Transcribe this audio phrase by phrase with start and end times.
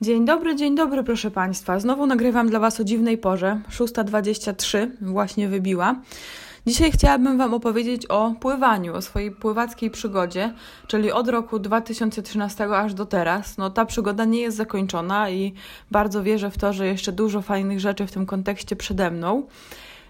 [0.00, 1.80] Dzień dobry, dzień dobry, proszę Państwa.
[1.80, 3.60] Znowu nagrywam dla Was o dziwnej porze.
[3.70, 5.96] 6.23 właśnie wybiła.
[6.66, 10.52] Dzisiaj chciałabym Wam opowiedzieć o pływaniu, o swojej pływackiej przygodzie,
[10.86, 13.58] czyli od roku 2013 aż do teraz.
[13.58, 15.54] No, ta przygoda nie jest zakończona i
[15.90, 19.46] bardzo wierzę w to, że jeszcze dużo fajnych rzeczy w tym kontekście przede mną.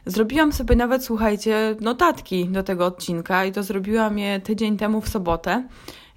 [0.06, 5.08] Zrobiłam sobie nawet, słuchajcie, notatki do tego odcinka i to zrobiłam je tydzień temu w
[5.08, 5.64] sobotę.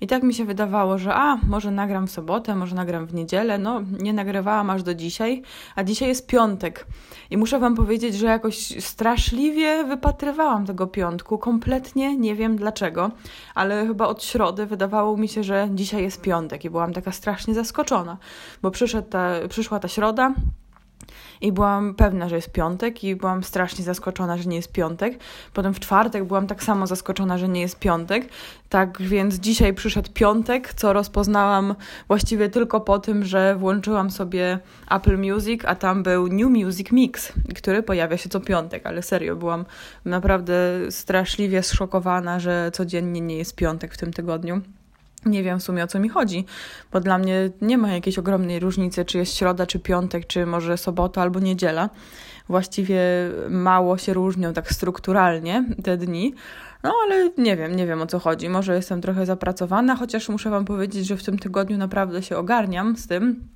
[0.02, 3.57] I tak mi się wydawało, że a, może nagram w sobotę, może nagram w niedzielę.
[3.57, 5.41] No, nie nagrywałam aż do dzisiaj,
[5.75, 6.87] a dzisiaj jest piątek.
[7.29, 11.37] I muszę Wam powiedzieć, że jakoś straszliwie wypatrywałam tego piątku.
[11.37, 13.11] Kompletnie nie wiem dlaczego,
[13.55, 17.54] ale chyba od środy wydawało mi się, że dzisiaj jest piątek i byłam taka strasznie
[17.54, 18.18] zaskoczona,
[18.61, 20.33] bo przyszedł ta, przyszła ta środa,
[21.41, 25.19] i byłam pewna, że jest piątek i byłam strasznie zaskoczona, że nie jest piątek.
[25.54, 28.29] Potem w czwartek byłam tak samo zaskoczona, że nie jest piątek.
[28.69, 31.75] Tak więc dzisiaj przyszedł piątek, co rozpoznałam
[32.08, 34.59] właściwie tylko po tym, że włączyłam sobie
[34.91, 39.35] Apple Music, a tam był New Music Mix, który pojawia się co piątek, ale serio,
[39.35, 39.66] byłam
[40.05, 40.53] naprawdę
[40.89, 44.61] straszliwie zszokowana, że codziennie nie jest piątek w tym tygodniu.
[45.25, 46.45] Nie wiem w sumie o co mi chodzi,
[46.91, 50.78] bo dla mnie nie ma jakiejś ogromnej różnicy, czy jest środa, czy piątek, czy może
[50.78, 51.89] sobota albo niedziela.
[52.50, 53.02] Właściwie
[53.50, 56.33] mało się różnią tak strukturalnie te dni.
[56.83, 58.50] No ale nie wiem, nie wiem o co chodzi.
[58.50, 62.97] Może jestem trochę zapracowana, chociaż muszę Wam powiedzieć, że w tym tygodniu naprawdę się ogarniam
[62.97, 63.47] z tym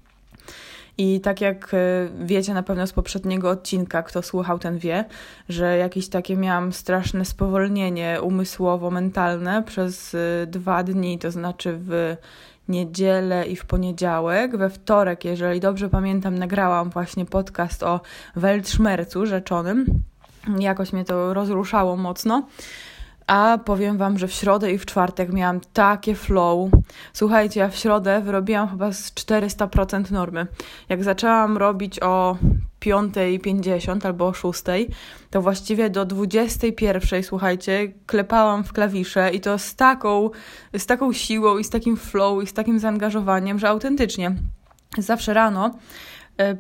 [0.98, 1.78] i tak jak e,
[2.26, 5.06] wiecie na pewno z poprzedniego odcinka, kto słuchał, ten wie,
[5.50, 12.16] że jakieś takie miałam straszne spowolnienie umysłowo-mentalne przez e, dwa dni, to znaczy w
[12.68, 14.58] niedzielę i w poniedziałek.
[14.58, 18.02] We wtorek, jeżeli dobrze pamiętam, nagrałam właśnie podcast o
[18.36, 19.86] Weltschmerzu rzeczonym.
[20.60, 22.48] Jakoś mnie to rozruszało mocno.
[23.28, 26.70] A powiem Wam, że w środę i w czwartek miałam takie flow.
[27.14, 30.48] Słuchajcie, ja w środę wyrobiłam chyba z 400% normy.
[30.90, 32.38] Jak zaczęłam robić o
[32.82, 34.64] 5.50 albo o 6,
[35.30, 40.30] to właściwie do 21, słuchajcie, klepałam w klawisze i to z taką,
[40.78, 44.36] z taką siłą i z takim flow i z takim zaangażowaniem, że autentycznie
[44.98, 45.72] zawsze rano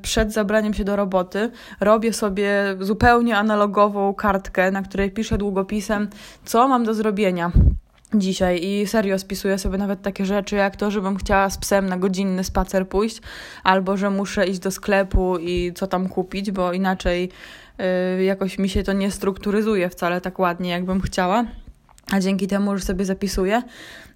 [0.01, 6.09] przed zabraniem się do roboty robię sobie zupełnie analogową kartkę, na której piszę długopisem,
[6.45, 7.51] co mam do zrobienia
[8.19, 11.97] dzisiaj i serio spisuję sobie nawet takie rzeczy jak to, żebym chciała z psem na
[11.97, 13.21] godzinny spacer pójść,
[13.63, 17.29] albo że muszę iść do sklepu i co tam kupić, bo inaczej
[18.19, 21.45] y, jakoś mi się to nie strukturyzuje wcale tak ładnie, jakbym chciała.
[22.11, 23.61] A dzięki temu, że sobie zapisuję,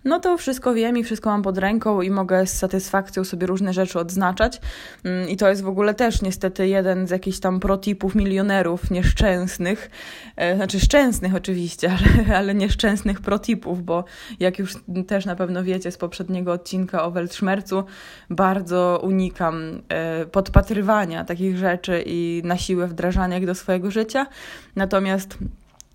[0.04, 3.74] no to wszystko wiem i wszystko mam pod ręką i mogę z satysfakcją sobie różne
[3.74, 4.62] rzeczy odznaczać.
[5.04, 9.92] Mm, I to jest w ogóle też niestety jeden z jakichś tam protipów milionerów nieszczęsnych,
[10.36, 14.04] e, znaczy szczęsnych oczywiście, ale, ale nieszczęsnych protipów, bo
[14.40, 14.74] jak już
[15.08, 17.84] też na pewno wiecie z poprzedniego odcinka o Weltschmerzu,
[18.30, 24.28] bardzo unikam e, podpatrywania takich rzeczy i na siłę wdrażania ich do swojego życia.
[24.76, 25.38] Natomiast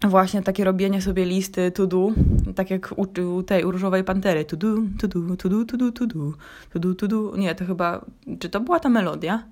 [0.09, 2.09] właśnie takie robienie sobie listy to do,
[2.57, 3.07] tak jak u,
[3.37, 6.33] u tej Różowej Pantery, to do, to do, to do, to do, to do,
[6.73, 7.37] to do, to do.
[7.37, 8.05] Nie, to chyba,
[8.39, 9.43] czy to była ta melodia?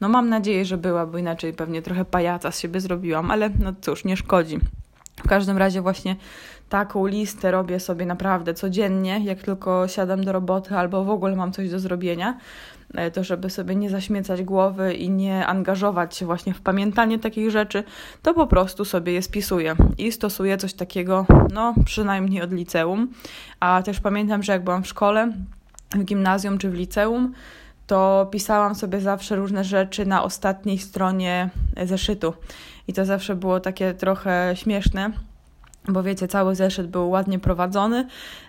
[0.00, 3.72] No mam nadzieję, że była, bo inaczej pewnie trochę pajaca z siebie zrobiłam, ale no
[3.80, 4.58] cóż, nie szkodzi.
[5.24, 6.16] W każdym razie właśnie
[6.68, 11.52] taką listę robię sobie naprawdę codziennie, jak tylko siadam do roboty albo w ogóle mam
[11.52, 12.38] coś do zrobienia,
[13.12, 17.84] to żeby sobie nie zaśmiecać głowy i nie angażować się właśnie w pamiętanie takich rzeczy,
[18.22, 23.08] to po prostu sobie je spisuję i stosuję coś takiego, no przynajmniej od liceum.
[23.60, 25.32] A też pamiętam, że jak byłam w szkole,
[25.94, 27.32] w gimnazjum czy w liceum,
[27.86, 31.50] to pisałam sobie zawsze różne rzeczy na ostatniej stronie
[31.84, 32.34] zeszytu.
[32.88, 35.10] I to zawsze było takie trochę śmieszne,
[35.88, 38.06] bo wiecie, cały zeszyt był ładnie prowadzony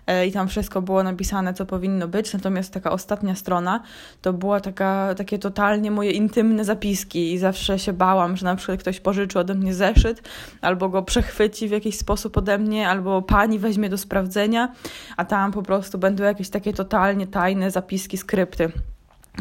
[0.07, 3.83] e, i tam wszystko było napisane, co powinno być, natomiast taka ostatnia strona
[4.21, 8.79] to była taka, takie totalnie moje intymne zapiski i zawsze się bałam, że na przykład
[8.79, 10.29] ktoś pożyczy ode mnie zeszyt,
[10.61, 14.73] albo go przechwyci w jakiś sposób ode mnie, albo pani weźmie do sprawdzenia,
[15.17, 18.71] a tam po prostu będą jakieś takie totalnie tajne zapiski, skrypty.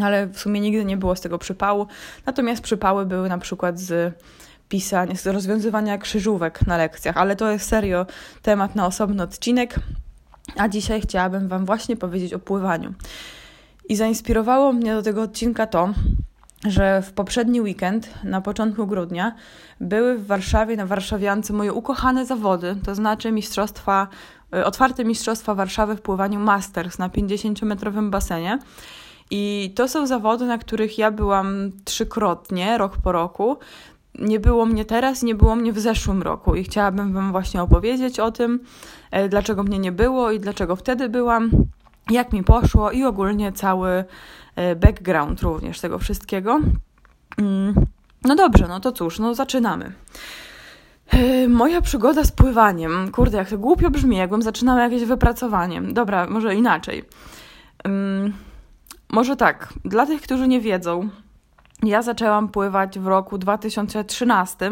[0.02, 1.86] Ale w sumie nigdy nie było z tego przypału,
[2.26, 4.15] natomiast przypały były na przykład z
[4.68, 8.07] pisania, rozwiązywania krzyżówek na lekcjach, ale to jest serio
[8.42, 9.74] temat na osobny odcinek.
[10.57, 12.95] A dzisiaj chciałabym Wam właśnie powiedzieć o pływaniu.
[13.89, 15.89] I zainspirowało mnie do tego odcinka to,
[16.65, 19.34] że w poprzedni weekend, na początku grudnia,
[19.80, 24.09] były w Warszawie, na Warszawiance moje ukochane zawody, to znaczy mistrzostwa,
[24.57, 28.59] y, otwarte mistrzostwa Warszawy w pływaniu Masters na 50-metrowym basenie.
[29.30, 33.57] I to są zawody, na których ja byłam trzykrotnie, rok po roku
[34.18, 38.21] nie było mnie teraz, nie było mnie w zeszłym roku i chciałabym Wam właśnie opowiedzieć
[38.21, 38.60] o tym,
[39.10, 41.51] e, dlaczego mnie nie było i dlaczego wtedy byłam.
[42.10, 44.04] jak mi poszło i ogólnie cały
[44.57, 46.60] e, background również tego wszystkiego.
[47.39, 47.74] Mm,
[48.24, 49.92] no dobrze, no to cóż, no zaczynamy.
[51.10, 53.10] E, moja przygoda z pływaniem.
[53.12, 55.83] Kurde, jak to głupio brzmi, jakbym zaczynała jakieś wypracowanie.
[55.83, 57.04] Dobra, może inaczej.
[57.84, 58.33] Um,
[59.12, 61.09] może tak, dla tych, którzy nie wiedzą,
[61.82, 64.70] ja zaczęłam pływać w roku 2013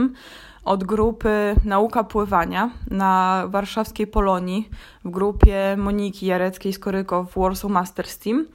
[0.64, 4.68] od grupy Nauka Pływania na warszawskiej Polonii
[5.04, 8.46] w grupie Moniki Jareckiej-Skoryko w Warsaw Masters Team.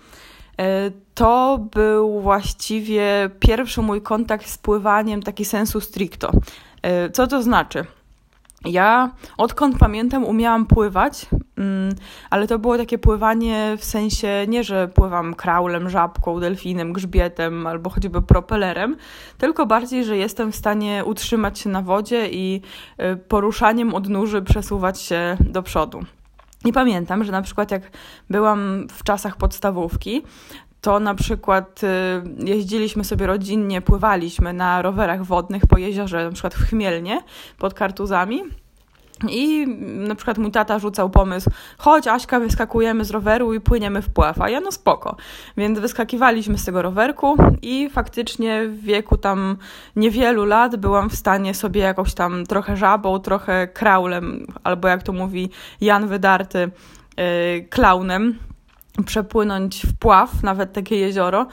[0.59, 6.31] E, to był właściwie pierwszy mój kontakt z pływaniem taki sensu stricto.
[6.81, 7.85] E, co to znaczy?
[8.65, 11.25] Ja odkąd pamiętam umiałam pływać,
[11.57, 11.95] mm,
[12.29, 17.89] ale to było takie pływanie w sensie nie, że pływam kraulem, żabką, delfinem, grzbietem albo
[17.89, 18.95] choćby propelerem,
[19.37, 22.61] tylko bardziej, że jestem w stanie utrzymać się na wodzie i
[23.13, 26.03] y, poruszaniem odnóży przesuwać się do przodu.
[26.65, 27.81] I pamiętam, że na przykład jak
[28.29, 30.23] byłam w czasach podstawówki,
[30.81, 31.87] to na przykład y,
[32.45, 37.21] jeździliśmy sobie rodzinnie, pływaliśmy na rowerach wodnych po jeziorze, na przykład w Chmielnie
[37.57, 38.41] pod Kartuzami.
[39.27, 39.67] I
[40.07, 44.41] na przykład mój tata rzucał pomysł, chodź Aśka, wyskakujemy z roweru i płyniemy w pław,
[44.41, 45.15] a ja no spoko.
[45.57, 49.57] Więc wyskakiwaliśmy z tego rowerku i faktycznie w wieku tam
[49.95, 55.13] niewielu lat byłam w stanie sobie jakąś tam trochę żabą, trochę kraulem, albo jak to
[55.13, 55.49] mówi
[55.81, 56.59] Jan Wydarty,
[57.17, 58.39] yy, klaunem,
[59.03, 61.47] przepłynąć w pław, nawet takie jezioro.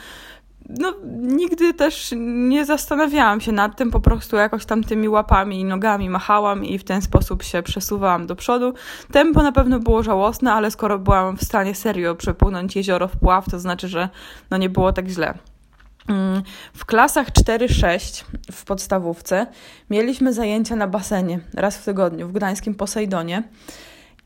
[0.68, 5.64] No, nigdy też nie zastanawiałam się nad tym, po prostu jakoś tam tymi łapami i
[5.64, 8.74] nogami machałam i w ten sposób się przesuwałam do przodu.
[9.12, 13.50] Tempo na pewno było żałosne, ale skoro byłam w stanie serio przepłynąć jezioro w pław,
[13.50, 14.08] to znaczy, że
[14.50, 15.34] no nie było tak źle.
[16.08, 16.42] Mm,
[16.74, 19.46] w klasach 4-6 w podstawówce
[19.90, 23.42] mieliśmy zajęcia na basenie raz w tygodniu w gdańskim Posejdonie.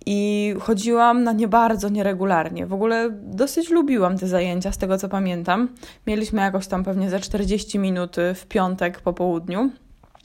[0.07, 2.67] I chodziłam na nie bardzo nieregularnie.
[2.67, 5.69] W ogóle dosyć lubiłam te zajęcia, z tego co pamiętam.
[6.07, 9.71] Mieliśmy jakoś tam pewnie za 40 minut w piątek po południu.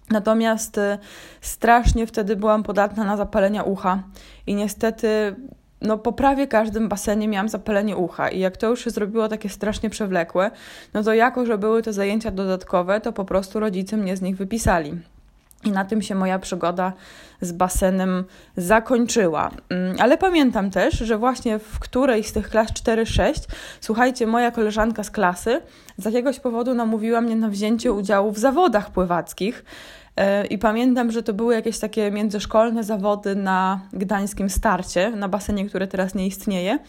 [0.10, 0.98] Natomiast y,
[1.42, 4.04] strasznie wtedy byłam podatna na zapalenia ucha
[4.48, 5.36] i niestety
[5.82, 9.50] no po prawie każdym basenie miałam zapalenie ucha i jak to już się zrobiło takie
[9.50, 10.52] strasznie przewlekłe,
[10.94, 14.38] no to jako, że były to zajęcia dodatkowe, to po prostu rodzice mnie z nich
[14.38, 14.98] wypisali.
[15.66, 16.94] I na tym się moja przygoda
[17.42, 18.24] z basenem
[18.58, 19.52] zakończyła.
[19.70, 23.34] Mm, ale pamiętam też, że właśnie w którejś z tych klas 4-6,
[23.82, 25.62] słuchajcie, moja koleżanka z klasy
[25.98, 29.66] z jakiegoś powodu namówiła mnie na wzięcie udziału w zawodach pływackich.
[30.16, 35.66] E, I pamiętam, że to były jakieś takie międzyszkolne zawody na gdańskim starcie, na basenie,
[35.70, 36.80] które teraz nie istnieje.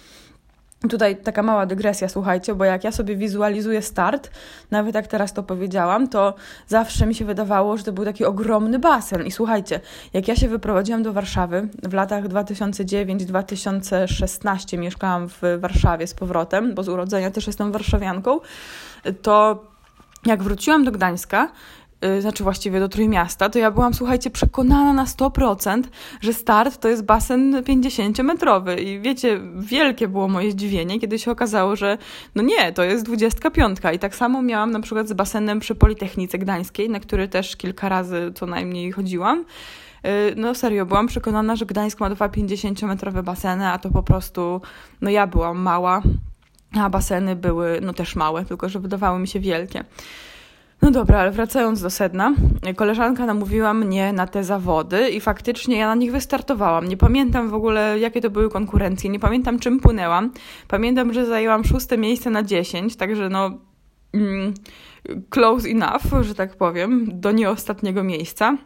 [0.81, 4.31] Tutaj taka mała dygresja, słuchajcie, bo jak ja sobie wizualizuję start,
[4.70, 6.34] nawet jak teraz to powiedziałam, to
[6.67, 9.26] zawsze mi się wydawało, że to był taki ogromny basen.
[9.26, 9.81] I słuchajcie,
[10.12, 16.82] jak ja się wyprowadziłam do Warszawy w latach 2009-2016, mieszkałam w Warszawie z powrotem, bo
[16.82, 18.40] z urodzenia też jestem warszawianką,
[19.23, 19.64] to
[20.26, 21.49] jak wróciłam do Gdańska,
[22.20, 25.82] znaczy właściwie do Trójmiasta, to ja byłam, słuchajcie, przekonana na 100%,
[26.20, 28.80] że start to jest basen 50-metrowy.
[28.80, 31.98] I wiecie, wielkie było moje zdziwienie, kiedy się okazało, że
[32.34, 33.78] no nie, to jest 25.
[33.94, 37.88] I tak samo miałam na przykład z basenem przy Politechnice Gdańskiej, na który też kilka
[37.88, 39.44] razy co najmniej chodziłam.
[40.06, 44.60] Y, no serio, byłam przekonana, że Gdańsk ma dwa 50-metrowe baseny, a to po prostu,
[45.00, 46.02] no ja byłam mała,
[46.80, 49.84] a baseny były no też małe, tylko że wydawały mi się wielkie.
[50.82, 52.35] No dobra, ale wracając do sedna,
[52.76, 56.88] koleżanka namówiła mnie na te zawody i faktycznie ja na nich wystartowałam.
[56.88, 60.33] Nie pamiętam w ogóle, jakie to były konkurencje, nie pamiętam czym płynęłam.
[60.68, 63.50] Pamiętam, że zajęłam szóste miejsce na dziesięć, także no
[64.14, 64.54] mm,
[65.30, 68.56] close enough, że tak powiem, do nieostatniego miejsca.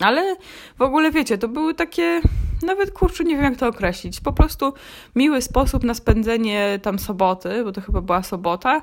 [0.00, 0.36] Ale
[0.78, 2.20] w ogóle wiecie, to były takie,
[2.62, 4.72] nawet kurczę, nie wiem jak to określić, po prostu
[5.16, 8.82] miły sposób na spędzenie tam soboty, bo to chyba była sobota.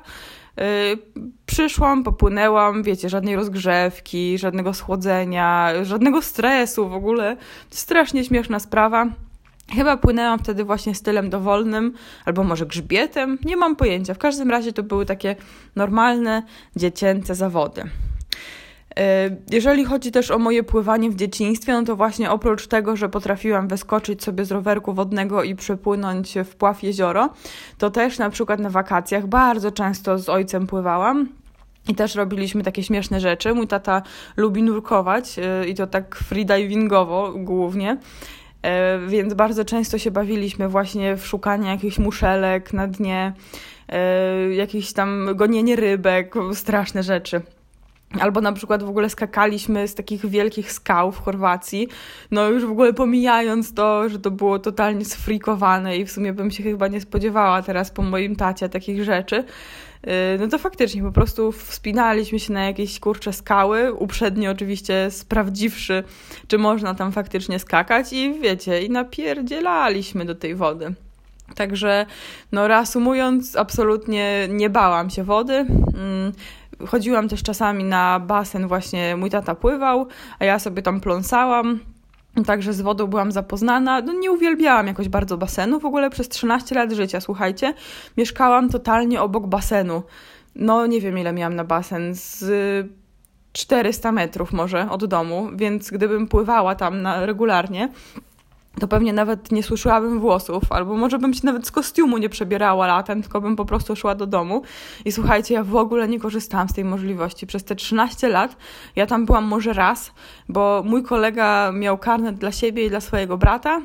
[0.58, 0.98] Yy,
[1.46, 7.36] przyszłam, popłynęłam, wiecie, żadnej rozgrzewki, żadnego schłodzenia, żadnego stresu w ogóle.
[7.70, 9.06] Strasznie śmieszna sprawa.
[9.74, 11.92] Chyba płynęłam wtedy właśnie stylem dowolnym,
[12.24, 14.14] albo może grzbietem, nie mam pojęcia.
[14.14, 15.36] W każdym razie to były takie
[15.76, 16.42] normalne,
[16.76, 17.82] dziecięce zawody.
[18.98, 23.08] E, jeżeli chodzi też o moje pływanie w dzieciństwie, no to właśnie oprócz tego, że
[23.08, 27.28] potrafiłam wyskoczyć sobie z rowerku wodnego i przepłynąć w pław jezioro,
[27.78, 31.28] to też na przykład na wakacjach bardzo często z ojcem pływałam.
[31.88, 33.54] I też robiliśmy takie śmieszne rzeczy.
[33.54, 34.02] Mój tata
[34.36, 37.96] lubi nurkować e, i to tak freedivingowo głównie.
[38.62, 43.32] E, więc bardzo często się bawiliśmy właśnie w szukanie jakichś muszelek na dnie,
[44.50, 47.42] jakieś tam gonienie rybek, straszne rzeczy.
[48.20, 51.88] Albo na przykład w ogóle skakaliśmy z takich wielkich skał w Chorwacji,
[52.30, 56.50] no już w ogóle pomijając to, że to było totalnie sfrikowane i w sumie bym
[56.50, 61.12] się chyba nie spodziewała teraz po moim tacie takich rzeczy, y, no to faktycznie po
[61.12, 66.04] prostu wspinaliśmy się na jakieś kurcze skały, uprzednio oczywiście sprawdziwszy,
[66.48, 70.94] czy można tam faktycznie skakać i wiecie, i napierdzielaliśmy do tej wody.
[71.54, 72.06] Także,
[72.52, 75.66] no reasumując, absolutnie nie bałam się wody.
[76.86, 80.06] Chodziłam też czasami na basen, właśnie mój tata pływał,
[80.38, 81.80] a ja sobie tam pląsałam.
[82.46, 84.00] Także z wodą byłam zapoznana.
[84.00, 85.80] No nie uwielbiałam jakoś bardzo basenu.
[85.80, 87.74] W ogóle przez 13 lat życia, słuchajcie,
[88.16, 90.02] mieszkałam totalnie obok basenu.
[90.54, 92.88] No nie wiem ile miałam na basen, z
[93.52, 97.88] 400 metrów może od domu, więc gdybym pływała tam na, regularnie,
[98.78, 102.86] to pewnie nawet nie słyszałabym włosów, albo może bym się nawet z kostiumu nie przebierała
[102.86, 104.62] latem, tylko bym po prostu szła do domu.
[105.04, 107.46] I słuchajcie, ja w ogóle nie korzystałam z tej możliwości.
[107.46, 108.56] Przez te 13 lat
[108.96, 110.12] ja tam byłam może raz,
[110.48, 113.80] bo mój kolega miał karnet dla siebie i dla swojego brata,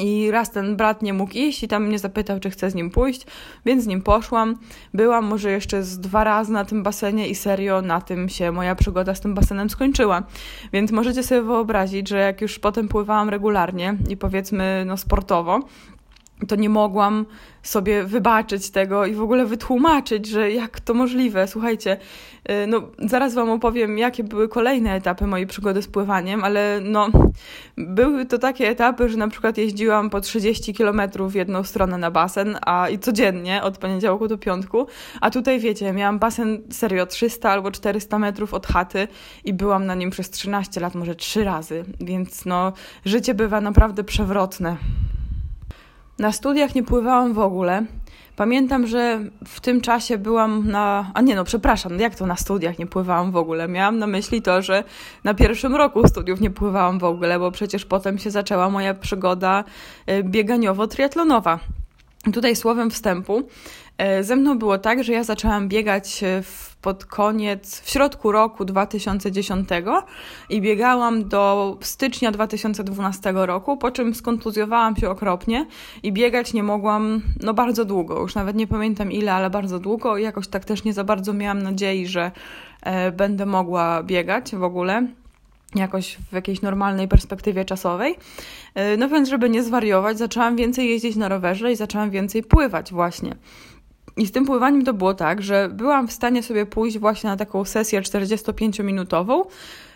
[0.00, 2.90] i raz ten brat nie mógł iść i tam mnie zapytał, czy chcę z nim
[2.90, 3.26] pójść,
[3.64, 4.56] więc z nim poszłam.
[4.94, 8.74] Byłam może jeszcze z dwa razy na tym basenie i serio na tym się moja
[8.74, 10.22] przygoda z tym basenem skończyła.
[10.72, 15.60] Więc możecie sobie wyobrazić, że jak już potem pływałam regularnie i powiedzmy no sportowo,
[16.48, 17.26] to nie mogłam
[17.62, 21.48] sobie wybaczyć tego i w ogóle wytłumaczyć, że jak to możliwe.
[21.48, 21.96] Słuchajcie,
[22.50, 27.08] y, no zaraz Wam opowiem, jakie były kolejne etapy mojej przygody z pływaniem, ale no
[27.76, 32.10] były to takie etapy, że na przykład jeździłam po 30 km w jedną stronę na
[32.10, 34.86] basen, a i codziennie od poniedziałku do piątku,
[35.20, 39.08] a tutaj wiecie, miałam basen serio 300 albo 400 metrów od chaty
[39.44, 42.72] i byłam na nim przez 13 lat, może 3 razy, więc no
[43.04, 44.76] życie bywa naprawdę przewrotne.
[46.18, 47.84] Na studiach nie pływałam w ogóle.
[48.36, 51.10] Pamiętam, że w tym czasie byłam na.
[51.14, 53.68] A nie, no, przepraszam, jak to na studiach nie pływałam w ogóle?
[53.68, 54.84] Miałam na myśli to, że
[55.24, 59.64] na pierwszym roku studiów nie pływałam w ogóle, bo przecież potem się zaczęła moja przygoda
[60.10, 61.58] y, bieganiowo-triatlonowa.
[62.32, 63.42] Tutaj słowem wstępu.
[63.98, 68.32] E, ze mną było tak, że ja zaczęłam biegać e, w, pod koniec, w środku
[68.32, 69.68] roku 2010
[70.48, 75.66] i biegałam do stycznia 2012 roku, po czym skontuzjowałam się okropnie
[76.02, 80.18] i biegać nie mogłam no bardzo długo, już nawet nie pamiętam ile, ale bardzo długo
[80.18, 82.30] i jakoś tak też nie za bardzo miałam nadziei, że
[82.82, 85.06] e, będę mogła biegać w ogóle
[85.74, 88.16] jakoś w jakiejś normalnej perspektywie czasowej.
[88.74, 92.92] E, no więc, żeby nie zwariować, zaczęłam więcej jeździć na rowerze i zaczęłam więcej pływać
[92.92, 93.36] właśnie.
[94.16, 97.36] I z tym pływaniem to było tak, że byłam w stanie sobie pójść właśnie na
[97.36, 99.42] taką sesję 45-minutową,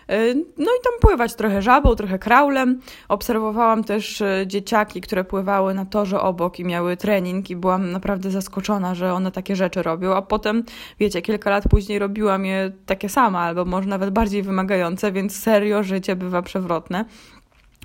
[0.07, 2.81] e, no i tam pływać trochę żabą, trochę kraulem.
[3.09, 8.31] Obserwowałam też e, dzieciaki, które pływały na torze obok i miały trening i byłam naprawdę
[8.31, 10.63] zaskoczona, że one takie rzeczy robią, a potem,
[10.99, 15.83] wiecie, kilka lat później robiłam je takie same, albo może nawet bardziej wymagające, więc serio
[15.83, 17.05] życie bywa przewrotne.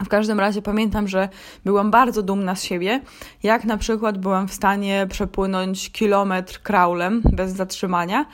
[0.04, 1.28] W każdym razie pamiętam, że
[1.64, 3.00] byłam bardzo dumna z siebie,
[3.42, 8.26] jak na przykład byłam w stanie przepłynąć kilometr kraulem bez zatrzymania.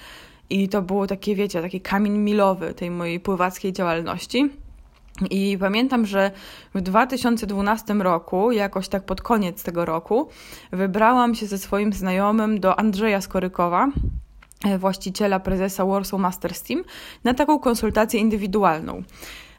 [0.50, 4.50] I to było takie, wiecie, taki kamień milowy tej mojej pływackiej działalności.
[5.30, 6.30] I pamiętam, że
[6.74, 10.28] w 2012 roku, jakoś tak pod koniec tego roku,
[10.72, 13.88] wybrałam się ze swoim znajomym do Andrzeja Skorykowa,
[14.64, 16.84] e, właściciela prezesa Warsaw Masters Team,
[17.24, 19.02] na taką konsultację indywidualną.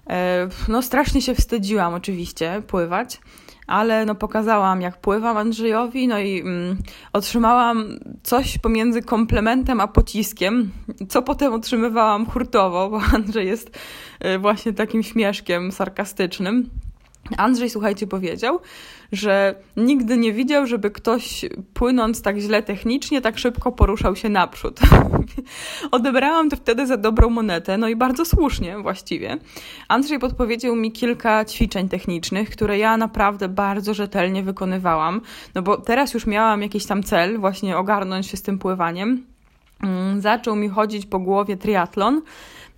[0.10, 3.22] E, no strasznie się wstydziłam oczywiście pływać,
[3.68, 6.78] ale no pokazałam jak pływam Andrzejowi, no i mm,
[7.14, 10.72] otrzymałam coś pomiędzy komplementem a pociskiem,
[11.10, 13.78] co potem otrzymywałam hurtowo, bo Andrzej jest
[14.20, 16.70] e, właśnie takim śmieszkiem sarkastycznym.
[17.38, 18.60] Andrzej, słuchajcie, powiedział,
[19.12, 24.80] że nigdy nie widział, żeby ktoś płynąc tak źle technicznie, tak szybko poruszał się naprzód.
[25.92, 29.38] Odebrałam to wtedy za dobrą monetę, no i bardzo słusznie właściwie.
[29.88, 35.22] Andrzej podpowiedział mi kilka ćwiczeń technicznych, które ja naprawdę bardzo rzetelnie wykonywałam,
[35.56, 39.24] no bo teraz już miałam jakiś tam cel, właśnie ogarnąć się z tym pływaniem.
[39.84, 42.22] Mm, zaczął mi chodzić po głowie triatlon.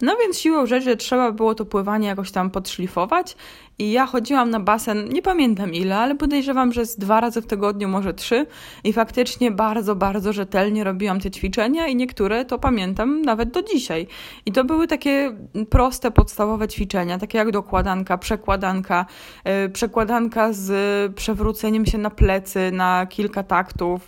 [0.02, 3.36] No więc siłą rzeczy trzeba było to pływanie jakoś tam podszlifować
[3.80, 7.46] i ja chodziłam na basen, nie pamiętam ile, ale podejrzewam, że z dwa razy w
[7.46, 8.46] tygodniu, może trzy
[8.84, 14.08] i faktycznie bardzo, bardzo rzetelnie robiłam te ćwiczenia i niektóre to pamiętam nawet do dzisiaj.
[14.46, 15.36] I to były takie
[15.70, 19.06] proste, podstawowe ćwiczenia, takie jak dokładanka, przekładanka,
[19.46, 24.08] yy, przekładanka z przewróceniem się na plecy na kilka taktów,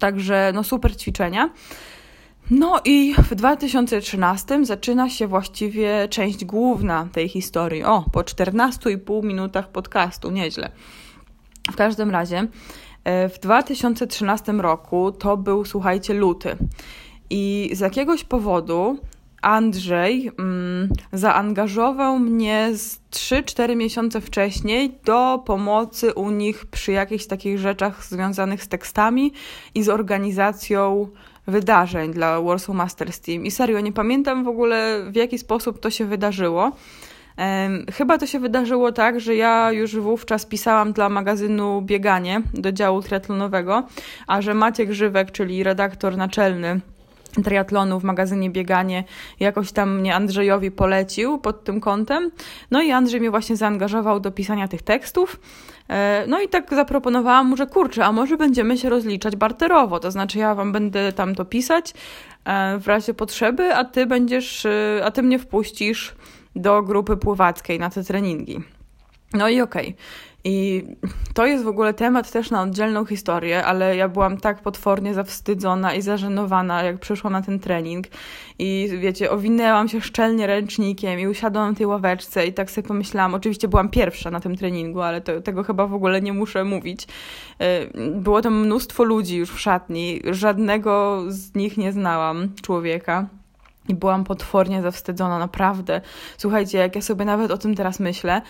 [0.00, 1.50] także no super ćwiczenia.
[2.50, 7.84] No i w 2013 zaczyna się właściwie część główna tej historii.
[7.84, 10.70] O, po 14,5 minutach podcastu, nieźle.
[11.72, 12.46] W każdym razie
[13.04, 16.56] e, w 2013 roku to był, słuchajcie, luty.
[17.30, 18.98] I z jakiegoś powodu
[19.42, 27.58] Andrzej mm, zaangażował mnie z 3-4 miesiące wcześniej do pomocy u nich przy jakichś takich
[27.58, 29.32] rzeczach związanych z tekstami
[29.74, 31.08] i z organizacją
[31.48, 33.44] wydarzeń dla Warsaw Masters Team.
[33.46, 36.72] I serio, nie pamiętam w ogóle w jaki sposób to się wydarzyło.
[37.92, 43.02] Chyba to się wydarzyło tak, że ja już wówczas pisałam dla magazynu Bieganie do działu
[43.02, 43.82] triatlonowego,
[44.26, 46.80] a że Maciek Żywek, czyli redaktor naczelny
[47.44, 49.04] triatlonu w magazynie Bieganie
[49.40, 52.30] jakoś tam mnie Andrzejowi polecił pod tym kątem.
[52.70, 55.40] No i Andrzej mnie właśnie zaangażował do pisania tych tekstów.
[55.88, 60.10] E, no i tak zaproponowałam mu, że kurczę, a może będziemy się rozliczać barterowo, to
[60.10, 61.94] znaczy ja wam będę tam to pisać
[62.44, 66.14] e, w razie potrzeby, a ty będziesz, e, a ty mnie wpuścisz
[66.56, 68.60] do grupy pływackiej na te treningi.
[69.32, 69.88] No i okej.
[69.88, 70.27] Okay.
[70.44, 70.84] I
[71.34, 75.94] to jest w ogóle temat też na oddzielną historię, ale ja byłam tak potwornie zawstydzona
[75.94, 78.06] i zażenowana, jak przyszłam na ten trening.
[78.58, 83.34] I wiecie, owinęłam się szczelnie ręcznikiem i usiadłam na tej ławeczce i tak sobie pomyślałam,
[83.34, 87.06] oczywiście byłam pierwsza na tym treningu, ale to, tego chyba w ogóle nie muszę mówić.
[87.96, 93.26] Y, było tam mnóstwo ludzi już w szatni, żadnego z nich nie znałam, człowieka.
[93.88, 96.00] I byłam potwornie zawstydzona, naprawdę.
[96.36, 98.42] Słuchajcie, jak ja sobie nawet o tym teraz myślę,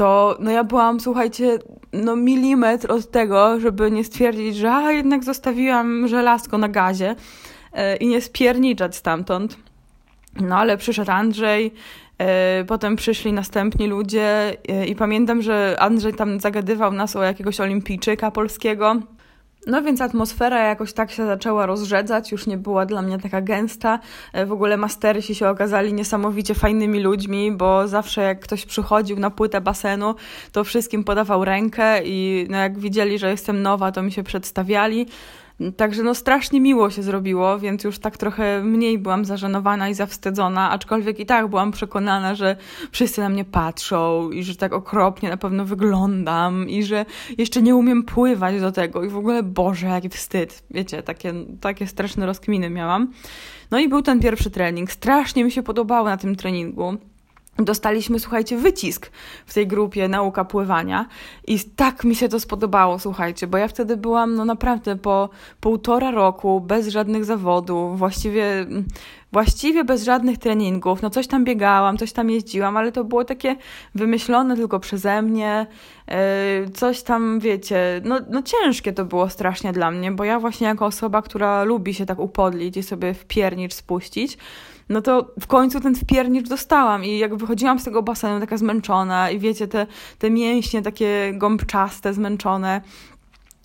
[0.00, 1.58] to no ja byłam, słuchajcie,
[1.92, 7.14] no milimetr od tego, żeby nie stwierdzić, że a, jednak zostawiłam żelazko na gazie
[7.74, 9.56] yy, i nie spierniczać stamtąd.
[10.40, 11.64] No ale przyszedł Andrzej,
[12.18, 12.26] yy,
[12.66, 18.30] potem przyszli następni ludzie yy, i pamiętam, że Andrzej tam zagadywał nas o jakiegoś olimpijczyka
[18.30, 18.96] polskiego,
[19.66, 23.98] no więc atmosfera jakoś tak się zaczęła rozrzedzać, już nie była dla mnie taka gęsta.
[24.32, 29.30] E, w ogóle masterysi się okazali niesamowicie fajnymi ludźmi, bo zawsze jak ktoś przychodził na
[29.30, 30.14] płytę basenu,
[30.52, 35.06] to wszystkim podawał rękę i no jak widzieli, że jestem nowa, to mi się przedstawiali.
[35.76, 40.70] Także no strasznie miło się zrobiło, więc już tak trochę mniej byłam zażenowana i zawstydzona,
[40.70, 42.56] aczkolwiek i tak byłam przekonana, że
[42.92, 47.06] wszyscy na mnie patrzą i że tak okropnie na pewno wyglądam i że
[47.38, 50.62] jeszcze nie umiem pływać do tego i w ogóle Boże, jaki wstyd.
[50.70, 53.12] Wiecie, takie, takie straszne rozkminy miałam.
[53.70, 54.92] No i był ten pierwszy trening.
[54.92, 56.96] Strasznie mi się podobało na tym treningu
[57.64, 59.10] dostaliśmy, słuchajcie, wycisk
[59.46, 61.06] w tej grupie nauka pływania
[61.46, 65.28] i tak mi się to spodobało, słuchajcie, bo ja wtedy byłam no naprawdę po
[65.60, 68.66] półtora roku bez żadnych zawodów, właściwie
[69.32, 71.02] właściwie bez żadnych treningów.
[71.02, 73.56] No coś tam biegałam, coś tam jeździłam, ale to było takie
[73.94, 75.66] wymyślone tylko przeze mnie.
[76.08, 76.14] Yy,
[76.70, 80.86] coś tam, wiecie, no, no ciężkie to było strasznie dla mnie, bo ja właśnie jako
[80.86, 84.38] osoba, która lubi się tak upodlić i sobie w piernicz spuścić,
[84.90, 89.30] no to w końcu ten wpiernicz dostałam i jak wychodziłam z tego basenu taka zmęczona
[89.30, 89.86] i wiecie, te,
[90.18, 92.80] te mięśnie takie gąbczaste, zmęczone.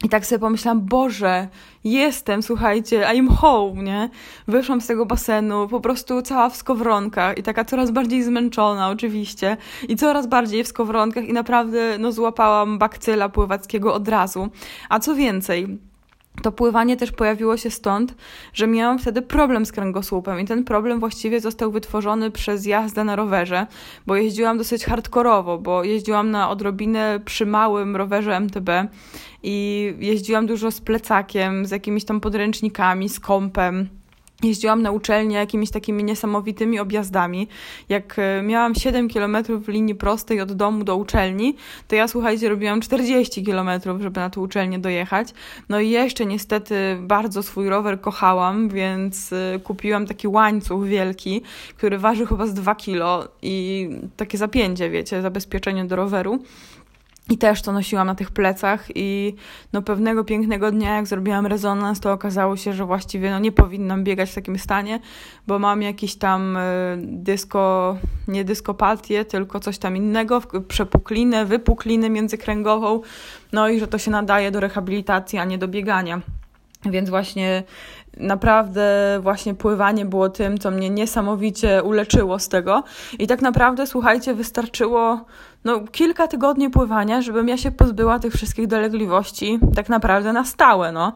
[0.04, 1.48] I tak sobie pomyślałam, Boże,
[1.84, 4.10] jestem, słuchajcie, I'm home, nie?
[4.48, 9.58] Wyszłam z tego basenu, po prostu cała w skowronkach i taka coraz bardziej zmęczona oczywiście
[9.90, 14.50] i coraz bardziej w skowronkach i naprawdę, no, złapałam bakcyla pływackiego od razu.
[14.90, 15.80] A co więcej,
[16.42, 18.16] to pływanie też pojawiło się stąd,
[18.54, 23.16] że miałam wtedy problem z kręgosłupem i ten problem właściwie został wytworzony przez jazdę na
[23.16, 23.68] rowerze,
[24.08, 28.70] bo jeździłam dosyć hardkorowo, bo jeździłam na odrobinę przy małym rowerze MTB
[29.44, 33.90] i jeździłam dużo z plecakiem, z jakimiś tam podręcznikami, z kąpem
[34.48, 37.48] Jeździłam na uczelnię jakimiś takimi niesamowitymi objazdami.
[37.90, 41.56] Jak e, miałam 7 km linii prostej od domu do uczelni,
[41.88, 45.28] to ja słuchajcie, robiłam 40 km, żeby na tę uczelnię dojechać.
[45.70, 51.42] No i jeszcze niestety bardzo swój rower kochałam, więc e, kupiłam taki łańcuch wielki,
[51.78, 56.40] który waży chyba z 2 kg i takie zapięcie, wiecie, zabezpieczenie do roweru.
[57.30, 59.36] I też to nosiłam na tych plecach i
[59.74, 64.04] no pewnego pięknego dnia, jak zrobiłam rezonans, to okazało się, że właściwie no nie powinnam
[64.04, 65.00] biegać w takim stanie,
[65.48, 66.62] bo mam jakiś tam y,
[67.02, 73.02] dysko, nie dyskopatię, tylko coś tam innego, przepuklinę, wypuklinę międzykręgową,
[73.52, 76.22] no i że to się nadaje do rehabilitacji, a nie do biegania.
[76.86, 77.64] Więc właśnie
[78.18, 82.84] naprawdę właśnie pływanie było tym, co mnie niesamowicie uleczyło z tego.
[83.20, 85.26] I tak naprawdę, słuchajcie, wystarczyło
[85.66, 90.92] no, kilka tygodni pływania, żebym ja się pozbyła tych wszystkich dolegliwości tak naprawdę na stałe,
[90.92, 91.14] no.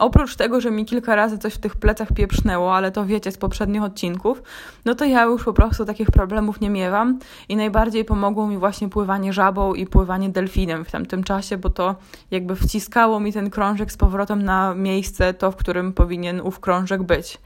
[0.00, 3.38] Oprócz tego, że mi kilka razy coś w tych plecach pieprznęło, ale to wiecie z
[3.38, 4.42] poprzednich odcinków,
[4.84, 8.88] no to ja już po prostu takich problemów nie miewam i najbardziej pomogło mi właśnie
[8.88, 11.96] pływanie żabą i pływanie delfinem w tamtym czasie, bo to
[12.30, 17.02] jakby wciskało mi ten krążek z powrotem na miejsce, to w którym powinien ów krążek
[17.02, 17.38] być.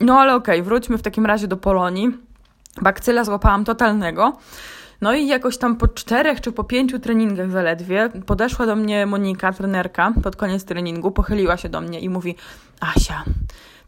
[0.00, 2.10] No ale okej, okay, wróćmy w takim razie do Polonii.
[2.82, 4.32] Bakcyla złapałam totalnego.
[5.00, 9.52] No i jakoś tam po czterech czy po pięciu treningach zaledwie podeszła do mnie Monika,
[9.52, 12.34] trenerka, pod koniec treningu, pochyliła się do mnie i mówi:
[12.80, 13.24] Asia,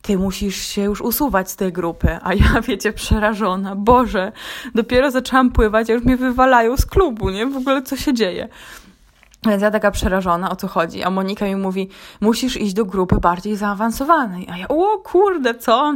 [0.03, 2.19] ty musisz się już usuwać z tej grupy.
[2.23, 4.33] A ja, wiecie, przerażona, Boże,
[4.75, 7.47] dopiero zaczęłam pływać, a już mnie wywalają z klubu, nie?
[7.47, 8.49] W ogóle co się dzieje?
[9.47, 11.03] Więc ja taka przerażona, o co chodzi.
[11.03, 11.89] A Monika mi mówi,
[12.21, 14.49] musisz iść do grupy bardziej zaawansowanej.
[14.53, 15.95] A ja, o kurde, co?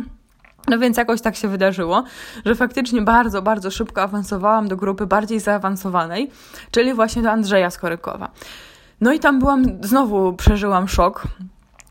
[0.68, 2.04] No więc jakoś tak się wydarzyło,
[2.44, 6.30] że faktycznie bardzo, bardzo szybko awansowałam do grupy bardziej zaawansowanej,
[6.70, 8.30] czyli właśnie do Andrzeja Skorykowa.
[9.00, 11.26] No i tam byłam, znowu przeżyłam szok,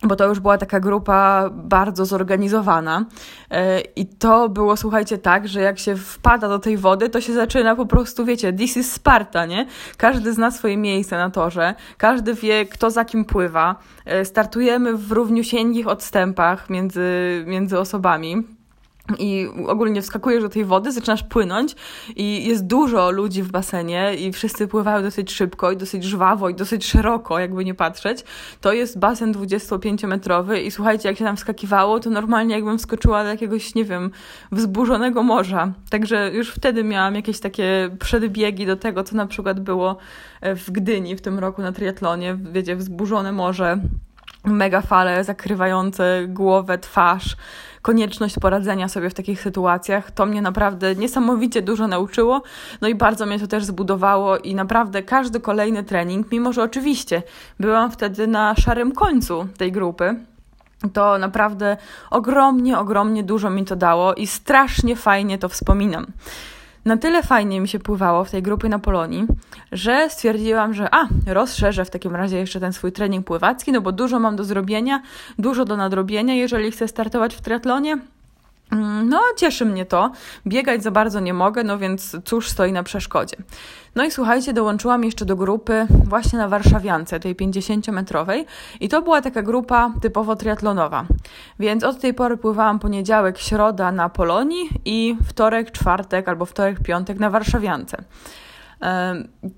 [0.04, 3.06] bo to już była taka grupa bardzo zorganizowana.
[3.52, 7.34] E, I to było, słuchajcie, tak, że jak się wpada do tej wody, to się
[7.34, 9.66] zaczyna po prostu, wiecie, this is Sparta, nie?
[9.98, 13.76] Każdy zna swoje miejsce na torze, każdy wie, kto za kim pływa.
[14.06, 18.55] E, startujemy w równiusieńkich odstępach między, między osobami
[19.20, 21.76] i ogólnie wskakujesz do tej wody, zaczynasz płynąć
[22.16, 26.56] i jest dużo ludzi w basenie i wszyscy pływają dosyć szybko i dosyć żwawo i
[26.56, 28.24] dosyć szeroko, jakby nie patrzeć.
[28.62, 33.30] To jest basen 25-metrowy i słuchajcie, jak się tam wskakiwało, to normalnie jakbym wskoczyła do
[33.30, 34.12] jakiegoś, nie wiem,
[34.52, 35.72] wzburzonego morza.
[35.90, 39.98] Także już wtedy miałam jakieś takie przedbiegi do tego, co na przykład było
[40.42, 42.38] w Gdyni w tym roku na triatlonie.
[42.52, 43.80] Wiecie, wzburzone morze,
[44.46, 47.36] mega fale zakrywające głowę, twarz
[47.86, 50.12] konieczność poradzenia sobie w takich sytuacjach.
[50.12, 52.42] To mnie naprawdę niesamowicie dużo nauczyło,
[52.82, 57.24] no i bardzo mnie to też zbudowało i naprawdę każdy kolejny trening, mimo że oczywiście
[57.60, 60.16] byłam wtedy na szarym końcu tej grupy,
[60.94, 61.78] to naprawdę
[62.12, 66.06] ogromnie, ogromnie dużo mi to dało i strasznie fajnie to wspominam
[66.86, 69.28] na tyle fajnie mi się pływało w tej grupie na Polonii,
[69.72, 73.92] że stwierdziłam, że a, rozszerzę w takim razie jeszcze ten swój trening pływacki, no bo
[73.92, 75.02] dużo mam do zrobienia,
[75.40, 77.98] dużo do nadrobienia, jeżeli chcę startować w triatlonie.
[78.72, 80.12] Mm, no, cieszy mnie to.
[80.48, 83.38] Biegać za bardzo nie mogę, no więc cóż stoi na przeszkodzie.
[83.96, 88.46] No i słuchajcie, dołączyłam jeszcze do grupy właśnie na Warszawiance, tej 50-metrowej
[88.80, 91.06] i to była taka grupa typowo triatlonowa.
[91.60, 97.20] Więc od tej pory pływałam poniedziałek, środa na Polonii i wtorek, czwartek albo wtorek, piątek
[97.20, 97.98] na Warszawiance.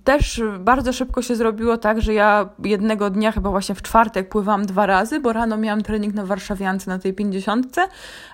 [0.03, 4.65] Też bardzo szybko się zrobiło tak, że ja jednego dnia, chyba właśnie w czwartek, pływałam
[4.65, 7.75] dwa razy, bo rano miałam trening na Warszawiance na tej 50,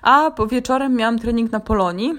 [0.02, 2.14] a wieczorem miałam trening na Polonii.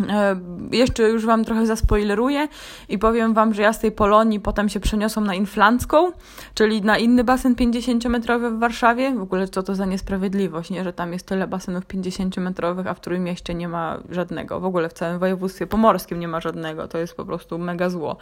[0.00, 0.40] E,
[0.72, 2.48] jeszcze już Wam trochę zaspoileruję
[2.88, 6.12] i powiem Wam, że ja z tej Polonii potem się przeniosłam na Inflancką,
[6.54, 9.14] czyli na inny basen 50-metrowy w Warszawie.
[9.14, 10.84] W ogóle co to za niesprawiedliwość, nie?
[10.84, 14.60] że tam jest tyle basenów 50-metrowych, a w którym mieście nie ma żadnego.
[14.60, 16.88] W ogóle w całym województwie pomorskim nie ma żadnego.
[16.88, 18.16] To jest po prostu mega zło.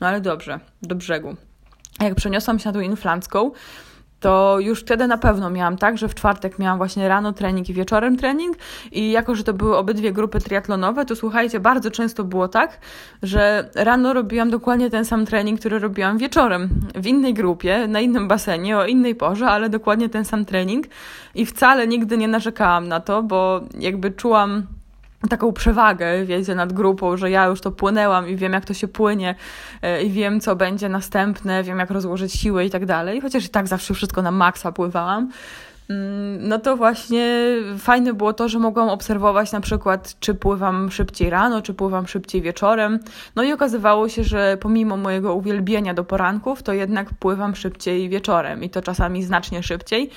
[0.00, 1.36] No ale dobrze, do brzegu.
[2.00, 3.50] Jak przeniosłam się na tą Inflancką,
[4.20, 7.74] to już wtedy na pewno miałam tak, że w czwartek miałam właśnie rano trening i
[7.74, 8.56] wieczorem trening.
[8.92, 12.78] I jako, że to były obydwie grupy triatlonowe, to słuchajcie, bardzo często było tak,
[13.22, 18.28] że rano robiłam dokładnie ten sam trening, który robiłam wieczorem w innej grupie, na innym
[18.28, 20.86] basenie, o innej porze, ale dokładnie ten sam trening.
[21.34, 24.66] I wcale nigdy nie narzekałam na to, bo jakby czułam
[25.30, 28.88] taką przewagę, wiecie, nad grupą, że ja już to płynęłam i wiem, jak to się
[28.88, 29.34] płynie
[29.82, 33.48] e, i wiem, co będzie następne, wiem, jak rozłożyć siłę i tak dalej, chociaż i
[33.48, 35.30] tak zawsze wszystko na maksa pływałam,
[35.90, 37.46] mm, no to właśnie
[37.78, 42.42] fajne było to, że mogłam obserwować na przykład, czy pływam szybciej rano, czy pływam szybciej
[42.42, 42.98] wieczorem.
[43.36, 48.64] No i okazywało się, że pomimo mojego uwielbienia do poranków, to jednak pływam szybciej wieczorem
[48.64, 50.10] i to czasami znacznie szybciej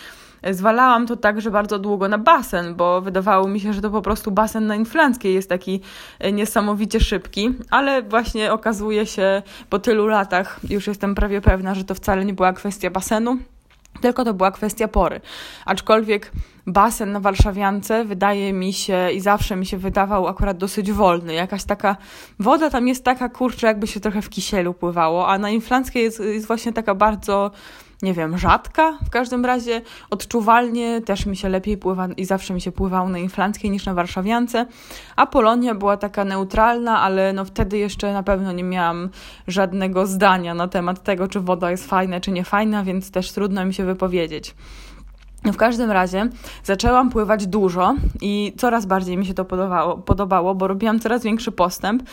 [0.50, 4.32] zwalałam to także bardzo długo na basen, bo wydawało mi się, że to po prostu
[4.32, 5.82] basen na Inflanckiej jest taki
[6.20, 11.84] e, niesamowicie szybki, ale właśnie okazuje się po tylu latach, już jestem prawie pewna, że
[11.84, 13.38] to wcale nie była kwestia basenu,
[14.02, 15.22] tylko to była kwestia pory.
[15.66, 16.32] Aczkolwiek
[16.68, 21.34] basen na Warszawiance wydaje mi się i zawsze mi się wydawał akurat dosyć wolny.
[21.34, 21.98] Jakaś taka
[22.40, 26.20] woda tam jest taka kurczę, jakby się trochę w kisielu pływało, a na Inflanckiej jest,
[26.20, 27.52] jest właśnie taka bardzo
[28.02, 28.98] nie wiem, rzadka.
[29.06, 33.18] W każdym razie odczuwalnie też mi się lepiej pływa i zawsze mi się pływało na
[33.18, 34.66] Inflanckiej niż na Warszawiance.
[35.16, 39.10] A Polonia była taka neutralna, ale no wtedy jeszcze na pewno nie miałam
[39.48, 43.66] żadnego zdania na temat tego, czy woda jest fajna, czy nie fajna, więc też trudno
[43.66, 44.56] mi się wypowiedzieć.
[45.46, 46.30] W każdym razie
[46.64, 51.52] zaczęłam pływać dużo i coraz bardziej mi się to podobało, podobało bo robiłam coraz większy
[51.52, 52.04] postęp.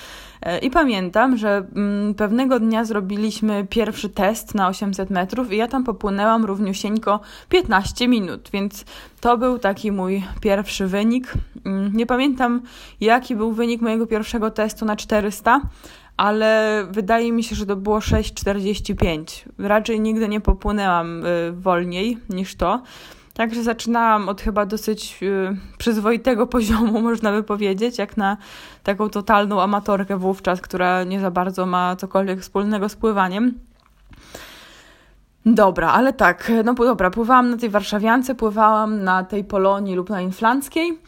[0.43, 5.69] E, I pamiętam, że mm, pewnego dnia zrobiliśmy pierwszy test na 800 metrów i ja
[5.69, 8.85] tam popłynęłam równiusieńko 15 minut, więc
[9.21, 11.35] to był taki mój pierwszy wynik.
[11.67, 12.63] Mm, nie pamiętam,
[13.01, 15.61] jaki był wynik mojego pierwszego testu na 400,
[16.17, 19.45] ale wydaje mi się, że to było 6,45.
[19.59, 22.83] Raczej nigdy nie popłynęłam y, wolniej niż to.
[23.39, 28.37] Także zaczynałam od chyba dosyć y, przyzwoitego poziomu, można by powiedzieć, jak na
[28.83, 33.59] taką totalną amatorkę wówczas, która nie za bardzo ma cokolwiek wspólnego z pływaniem.
[35.47, 40.21] Dobra, ale tak, no dobra, pływałam na tej warszawiance, pływałam na tej Polonii lub na
[40.21, 40.99] Inflanckiej.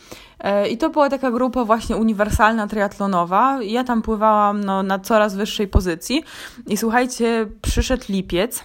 [0.40, 3.58] E, I to była taka grupa właśnie uniwersalna triatlonowa.
[3.62, 6.24] Ja tam pływałam no, na coraz wyższej pozycji.
[6.66, 8.62] I słuchajcie, przyszedł lipiec.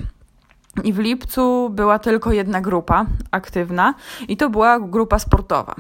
[0.84, 3.94] I w lipcu była tylko jedna grupa aktywna,
[4.28, 5.76] i to była grupa sportowa.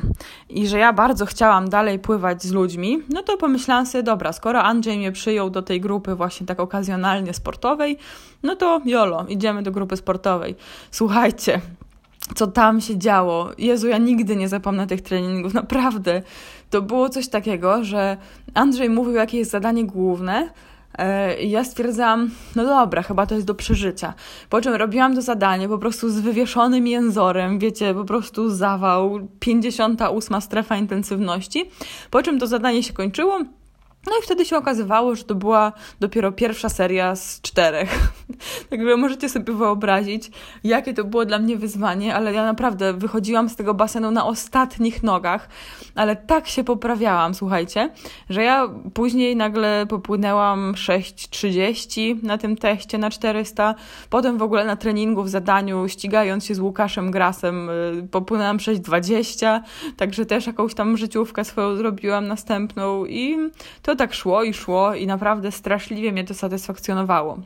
[0.49, 4.63] I że ja bardzo chciałam dalej pływać z ludźmi, no to pomyślałam sobie, dobra, skoro
[4.63, 7.97] Andrzej mnie przyjął do tej grupy właśnie tak okazjonalnie sportowej,
[8.43, 10.55] no to jolo, idziemy do grupy sportowej.
[10.91, 11.61] Słuchajcie,
[12.35, 13.49] co tam się działo.
[13.57, 16.21] Jezu, ja nigdy nie zapomnę tych treningów, naprawdę.
[16.69, 18.17] To było coś takiego, że
[18.53, 20.49] Andrzej mówił, jakie jest zadanie główne,
[21.41, 24.13] i ja stwierdzałam, no dobra, chyba to jest do przeżycia.
[24.49, 30.41] Po czym robiłam to zadanie po prostu z wywieszonym jęzorem, wiecie, po prostu zawał, 58
[30.41, 31.69] strefa intensywności.
[32.11, 33.39] Po czym to zadanie się kończyło.
[34.07, 37.99] No i wtedy się okazywało, że to była dopiero pierwsza seria z czterech.
[38.69, 40.31] Także możecie sobie wyobrazić,
[40.63, 45.03] jakie to było dla mnie wyzwanie, ale ja naprawdę wychodziłam z tego basenu na ostatnich
[45.03, 45.49] nogach,
[45.95, 47.89] ale tak się poprawiałam, słuchajcie,
[48.29, 53.75] że ja później nagle popłynęłam 6.30 na tym teście na 400,
[54.09, 59.61] potem w ogóle na treningu w zadaniu, ścigając się z Łukaszem Grasem, y, popłynęłam 6.20,
[59.97, 63.37] także też jakąś tam życiówkę swoją zrobiłam następną i
[63.81, 67.37] to tak szło i szło i naprawdę straszliwie mnie to satysfakcjonowało.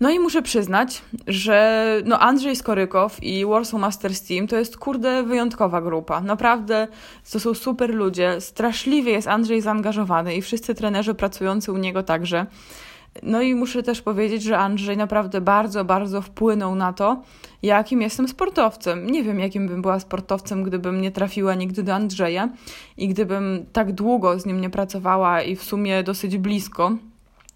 [0.00, 5.22] No i muszę przyznać, że no Andrzej Skorykow i Warsaw Masters Team to jest kurde
[5.22, 6.20] wyjątkowa grupa.
[6.20, 6.88] Naprawdę
[7.32, 8.40] to są super ludzie.
[8.40, 12.46] Straszliwie jest Andrzej zaangażowany i wszyscy trenerzy pracujący u niego także.
[13.22, 17.22] No i muszę też powiedzieć, że Andrzej naprawdę bardzo, bardzo wpłynął na to,
[17.62, 19.10] jakim jestem sportowcem.
[19.10, 22.48] Nie wiem, jakim bym była sportowcem, gdybym nie trafiła nigdy do Andrzeja
[22.96, 26.92] i gdybym tak długo z nim nie pracowała i w sumie dosyć blisko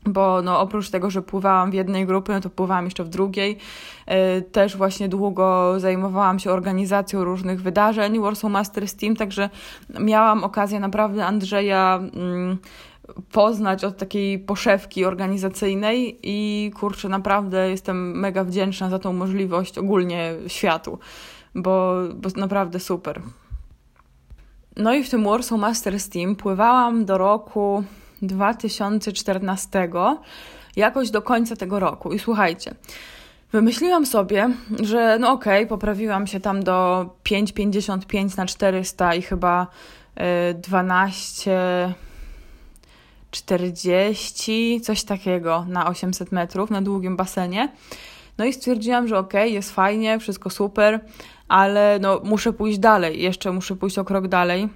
[0.06, 3.58] bo no, oprócz tego, że pływałam w jednej grupie, no to pływałam jeszcze w drugiej.
[4.06, 9.50] E, też właśnie długo zajmowałam się organizacją różnych wydarzeń Warsaw Masters Team, także
[10.00, 12.58] miałam okazję naprawdę Andrzeja mm,
[13.32, 20.34] poznać od takiej poszewki organizacyjnej i kurczę, naprawdę jestem mega wdzięczna za tą możliwość ogólnie
[20.46, 20.98] światu,
[21.54, 23.22] bo, bo naprawdę super.
[24.76, 27.84] No i w tym Warsaw Masters Team pływałam do roku
[28.22, 29.88] 2014,
[30.76, 32.12] jakoś do końca tego roku.
[32.12, 32.74] I słuchajcie,
[33.52, 34.50] wymyśliłam sobie,
[34.82, 39.66] że no okej, okay, poprawiłam się tam do 5,55 na 400 i chyba
[40.54, 41.50] 12
[41.90, 41.94] y,
[43.34, 47.72] 40, coś takiego na 800 metrów na długim basenie.
[48.38, 51.00] No i stwierdziłam, że okej, okay, jest fajnie, wszystko super,
[51.48, 54.68] ale no muszę pójść dalej, jeszcze muszę pójść o krok dalej.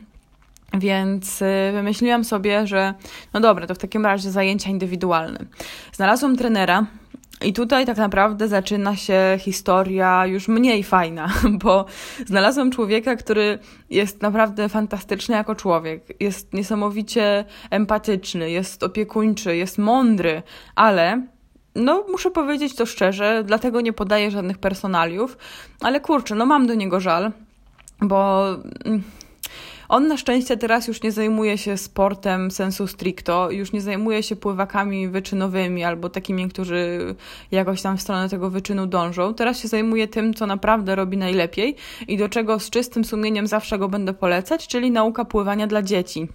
[0.74, 2.94] Więc y, wymyśliłam sobie, że
[3.32, 5.38] no dobra, to w takim razie zajęcia indywidualne.
[5.92, 6.86] Znalazłam trenera,
[7.44, 11.28] i tutaj tak naprawdę zaczyna się historia już mniej fajna,
[11.64, 11.86] bo
[12.26, 13.58] znalazłam człowieka, który
[13.90, 16.02] jest naprawdę fantastyczny jako człowiek.
[16.20, 20.42] Jest niesamowicie empatyczny, jest opiekuńczy, jest mądry,
[20.74, 21.22] ale
[21.74, 25.38] no, muszę powiedzieć to szczerze, dlatego nie podaję żadnych personaliów,
[25.80, 27.32] ale kurczę, no mam do niego żal,
[28.00, 28.46] bo
[28.84, 29.02] mm,
[29.88, 34.36] on na szczęście teraz już nie zajmuje się sportem sensu stricto, już nie zajmuje się
[34.36, 37.14] pływakami wyczynowymi albo takimi, którzy
[37.50, 39.34] jakoś tam w stronę tego wyczynu dążą.
[39.34, 41.76] Teraz się zajmuje tym, co naprawdę robi najlepiej
[42.08, 46.28] i do czego z czystym sumieniem zawsze go będę polecać, czyli nauka pływania dla dzieci.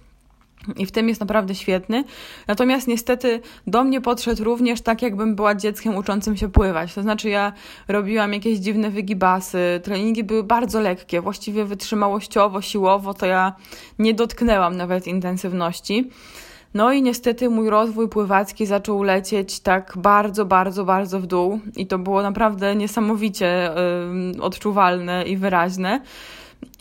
[0.76, 2.04] I w tym jest naprawdę świetny.
[2.48, 6.94] Natomiast niestety do mnie podszedł również tak, jakbym była dzieckiem uczącym się pływać.
[6.94, 7.52] To znaczy, ja
[7.88, 13.52] robiłam jakieś dziwne wygibasy, treningi były bardzo lekkie, właściwie wytrzymałościowo, siłowo, to ja
[13.98, 16.10] nie dotknęłam nawet intensywności.
[16.74, 21.86] No i niestety mój rozwój pływacki zaczął lecieć tak bardzo, bardzo, bardzo w dół i
[21.86, 23.70] to było naprawdę niesamowicie
[24.40, 26.00] odczuwalne i wyraźne.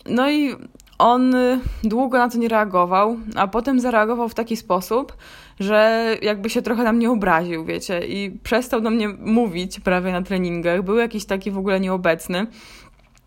[0.10, 0.56] No i
[1.04, 5.18] on y, długo na to nie reagował, a potem zareagował w taki sposób,
[5.60, 10.22] że jakby się trochę na mnie obraził, wiecie, i przestał do mnie mówić prawie na
[10.22, 10.82] treningach.
[10.82, 12.48] Był jakiś taki w ogóle nieobecny.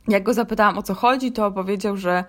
[0.09, 2.25] Jak go zapytałam o co chodzi, to powiedział, że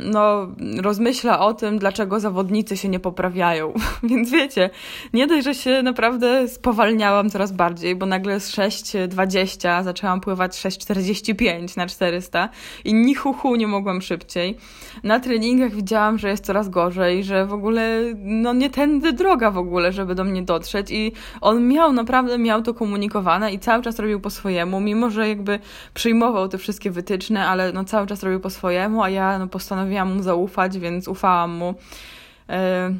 [0.00, 0.48] no,
[0.82, 3.72] rozmyśla o tym, dlaczego zawodnicy się nie poprawiają.
[4.02, 4.70] Więc wiecie,
[5.12, 11.76] nie dość, że się naprawdę spowalniałam coraz bardziej, bo nagle z 6,20 zaczęłam pływać 6,45
[11.76, 12.48] na 400
[12.84, 14.56] i ni hu, hu nie mogłam szybciej.
[15.04, 19.58] Na treningach widziałam, że jest coraz gorzej, że w ogóle no nie tędy droga w
[19.58, 23.98] ogóle, żeby do mnie dotrzeć i on miał, naprawdę miał to komunikowane i cały czas
[23.98, 25.58] robił po swojemu, mimo że jakby
[25.94, 30.16] przyjmował te wszystkie wytyczne, ale no cały czas robił po swojemu, a ja no, postanowiłam
[30.16, 31.74] mu zaufać, więc ufałam mu.
[32.48, 32.94] E,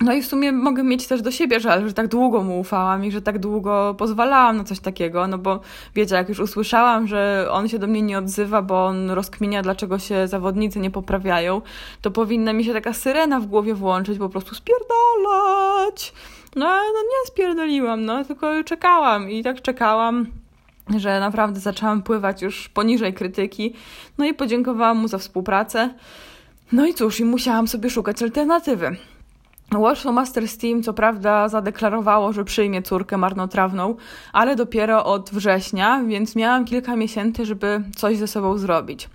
[0.00, 3.04] No i w sumie mogę mieć też do siebie żal, że tak długo mu ufałam
[3.04, 5.60] i że tak długo pozwalałam na coś takiego, no bo
[5.94, 9.98] wiecie, jak już usłyszałam, że on się do mnie nie odzywa, bo on rozkminia, dlaczego
[9.98, 11.62] się zawodnicy nie poprawiają,
[12.00, 16.12] to powinna mi się taka syrena w głowie włączyć, po prostu spierdalać.
[16.56, 20.26] No, no nie spierdoliłam, no, tylko czekałam i tak czekałam
[20.96, 23.74] że naprawdę zaczęłam pływać już poniżej krytyki.
[24.18, 25.94] No i podziękowałam mu za współpracę.
[26.72, 28.96] No i cóż, i musiałam sobie szukać alternatywy.
[29.80, 33.96] Warsaw Masters Team co prawda zadeklarowało, że przyjmie córkę marnotrawną,
[34.32, 39.08] ale dopiero od września, więc miałam kilka miesięcy, żeby coś ze sobą zrobić.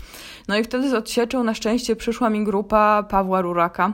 [0.47, 3.93] No i wtedy z odsieczą na szczęście przyszła mi grupa Pawła Ruraka.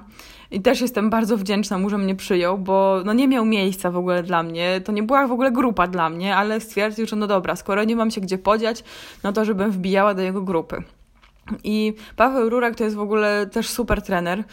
[0.54, 3.98] I też jestem bardzo wdzięczna mu, że mnie przyjął, bo no nie miał miejsca w
[3.98, 4.82] ogóle dla mnie.
[4.82, 7.96] To nie była w ogóle grupa dla mnie, ale stwierdził, że no dobra, skoro nie
[7.96, 8.84] mam się gdzie podziać,
[9.24, 10.84] no to żebym wbijała do jego grupy.
[11.64, 14.44] I Paweł Rurak to jest w ogóle też super trener.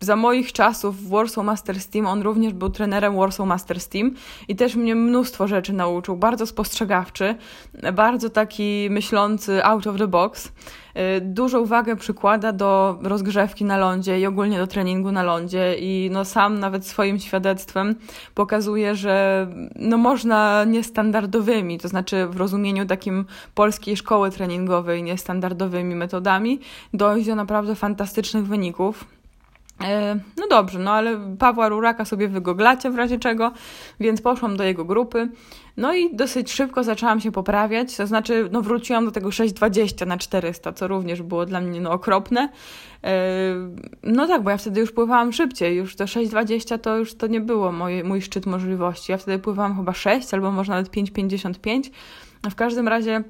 [0.00, 4.14] Za moich czasów w Warsaw Masters Team on również był trenerem Warsaw Masters Team
[4.48, 6.16] i też mnie mnóstwo rzeczy nauczył.
[6.16, 7.34] Bardzo spostrzegawczy,
[7.92, 10.52] bardzo taki myślący out of the box.
[11.18, 16.10] Y, dużą uwagę przykłada do rozgrzewki na lądzie i ogólnie do treningu na lądzie i
[16.12, 17.94] no sam nawet swoim świadectwem
[18.34, 26.60] pokazuje, że no można niestandardowymi, to znaczy w rozumieniu takim polskiej szkoły treningowej, niestandardowymi metodami
[26.92, 29.04] dojść do naprawdę fantastycznych wyników.
[29.80, 33.52] E, no dobrze, no ale Pawła Ruraka sobie wygoglacie w razie czego,
[34.00, 35.28] więc poszłam do jego grupy.
[35.76, 40.18] No i dosyć szybko zaczęłam się poprawiać, to znaczy no wróciłam do tego 6,20 na
[40.18, 42.48] 400, co również było dla mnie no okropne.
[43.04, 43.14] E,
[44.02, 47.40] no tak, bo ja wtedy już pływałam szybciej, już to 6,20 to już to nie
[47.40, 49.12] było moje, mój szczyt możliwości.
[49.12, 51.90] Ja wtedy pływałam chyba 6 albo może nawet 5,55.
[52.50, 53.24] W każdym razie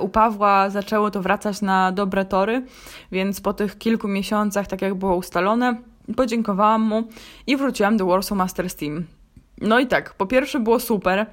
[0.00, 2.62] u Pawła zaczęło to wracać na dobre tory,
[3.12, 5.76] więc po tych kilku miesiącach, tak jak było ustalone,
[6.16, 7.08] podziękowałam mu
[7.46, 9.04] i wróciłam do Warsaw Masters Team.
[9.60, 11.26] No i tak, po pierwsze było super,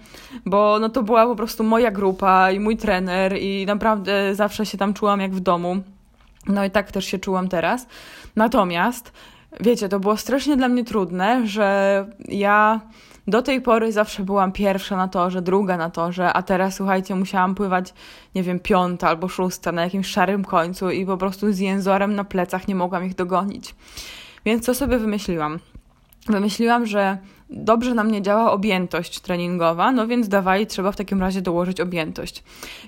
[0.45, 4.77] bo no to była po prostu moja grupa i mój trener i naprawdę zawsze się
[4.77, 5.77] tam czułam jak w domu.
[6.47, 7.87] No i tak też się czułam teraz.
[8.35, 9.11] Natomiast,
[9.59, 12.81] wiecie, to było strasznie dla mnie trudne, że ja
[13.27, 17.55] do tej pory zawsze byłam pierwsza na torze, druga na torze, a teraz słuchajcie, musiałam
[17.55, 17.93] pływać,
[18.35, 22.23] nie wiem, piąta albo szósta na jakimś szarym końcu i po prostu z jęzorem na
[22.23, 23.75] plecach nie mogłam ich dogonić.
[24.45, 25.59] Więc co sobie wymyśliłam?
[26.27, 27.17] Wymyśliłam, że
[27.53, 32.43] dobrze na mnie działa objętość treningowa, no więc dawaj, trzeba w takim razie dołożyć objętość.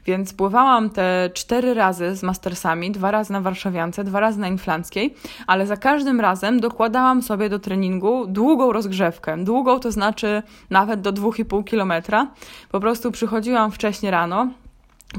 [0.06, 5.16] Więc pływałam te cztery razy z mastersami, dwa razy na warszawiance, dwa razy na inflanckiej,
[5.48, 9.44] ale za każdym razem dokładałam sobie do treningu długą rozgrzewkę.
[9.44, 12.28] Długą to znaczy nawet do 2,5 kilometra.
[12.72, 14.48] Po prostu przychodziłam wcześniej rano,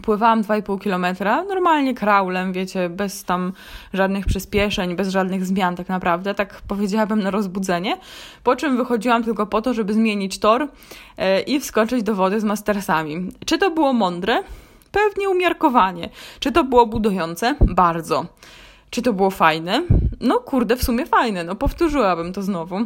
[0.02, 3.52] Pływałam 2,5 kilometra, normalnie kraulem, wiecie, bez tam
[3.92, 7.98] żadnych przyspieszeń, bez żadnych zmian tak naprawdę, tak powiedziałabym na rozbudzenie,
[8.44, 10.68] po czym wychodziłam tylko po to, żeby zmienić tor
[11.16, 13.28] e, i wskoczyć do wody z mastersami.
[13.46, 14.42] Czy to było mądre?
[14.92, 16.08] Pewnie umiarkowanie.
[16.40, 17.54] Czy to było budujące?
[17.60, 18.26] Bardzo.
[18.90, 19.82] Czy to było fajne?
[20.20, 22.78] No kurde, w sumie fajne, no powtórzyłabym to znowu.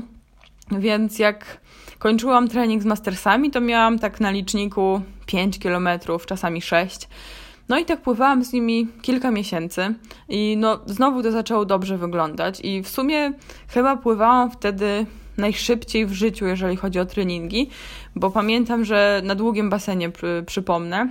[0.78, 1.60] Więc jak
[1.98, 7.08] kończyłam trening z mastersami, to miałam tak na liczniku 5 kilometrów, czasami 6.
[7.68, 9.94] No i tak pływałam z nimi kilka miesięcy
[10.28, 13.32] i no znowu to zaczęło dobrze wyglądać i w sumie
[13.68, 17.70] chyba pływałam wtedy najszybciej w życiu, jeżeli chodzi o treningi,
[18.16, 20.10] bo pamiętam, że na długim basenie,
[20.46, 21.08] przypomnę,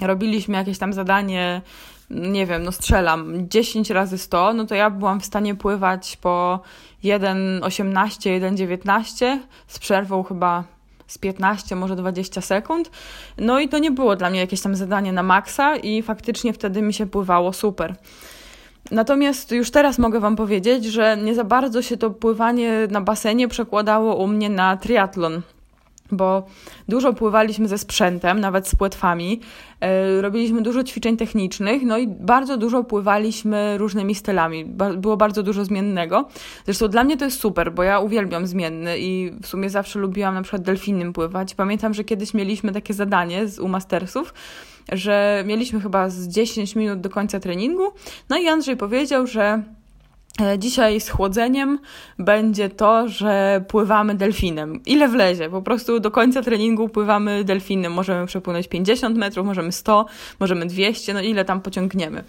[0.00, 1.62] robiliśmy jakieś tam zadanie
[2.10, 6.60] nie wiem, no strzelam 10 razy 100, no to ja byłam w stanie pływać po
[7.04, 10.64] 1,18, 1,19 z przerwą chyba
[11.12, 12.90] z 15, może 20 sekund.
[13.38, 16.82] No i to nie było dla mnie jakieś tam zadanie na maksa i faktycznie wtedy
[16.82, 17.94] mi się pływało super.
[18.90, 23.48] Natomiast już teraz mogę Wam powiedzieć, że nie za bardzo się to pływanie na basenie
[23.48, 25.42] przekładało u mnie na triatlon
[26.12, 26.46] bo
[26.88, 29.40] dużo pływaliśmy ze sprzętem, nawet z płetwami,
[29.80, 34.64] e, robiliśmy dużo ćwiczeń technicznych, no i bardzo dużo pływaliśmy różnymi stylami.
[34.96, 36.28] było bardzo dużo zmiennego.
[36.64, 40.34] Zresztą dla mnie to jest super, bo ja uwielbiam zmienny i w sumie zawsze lubiłam
[40.34, 41.54] na przykład delfinem pływać.
[41.54, 44.34] Pamiętam, że kiedyś mieliśmy takie zadanie z, u mastersów,
[44.92, 47.82] że mieliśmy chyba z 10 minut do końca treningu,
[48.28, 49.62] no i Andrzej powiedział, że
[50.58, 51.78] dzisiaj z chłodzeniem
[52.18, 54.80] będzie to, że pływamy delfinem.
[54.86, 55.50] Ile wlezie?
[55.50, 57.92] Po prostu do końca treningu pływamy delfinem.
[57.92, 60.06] Możemy przepłynąć 50 metrów, możemy 100,
[60.40, 62.24] możemy 200, no ile tam pociągniemy.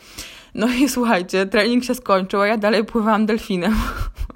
[0.55, 3.75] No i słuchajcie, trening się skończył, a ja dalej pływałam delfinem.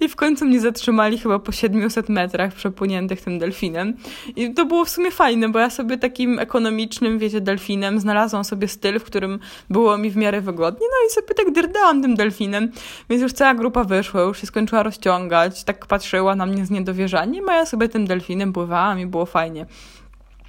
[0.00, 3.94] I w końcu mnie zatrzymali chyba po 700 metrach przepłyniętych tym delfinem.
[4.36, 8.68] I to było w sumie fajne, bo ja sobie takim ekonomicznym, wiecie, delfinem znalazłam sobie
[8.68, 9.38] styl, w którym
[9.70, 10.86] było mi w miarę wygodnie.
[10.90, 12.72] No i sobie tak drdałam tym delfinem.
[13.10, 15.64] Więc już cała grupa wyszła, już się skończyła rozciągać.
[15.64, 19.66] Tak patrzyła na mnie z niedowierzaniem, a ja sobie tym delfinem pływałam i było fajnie.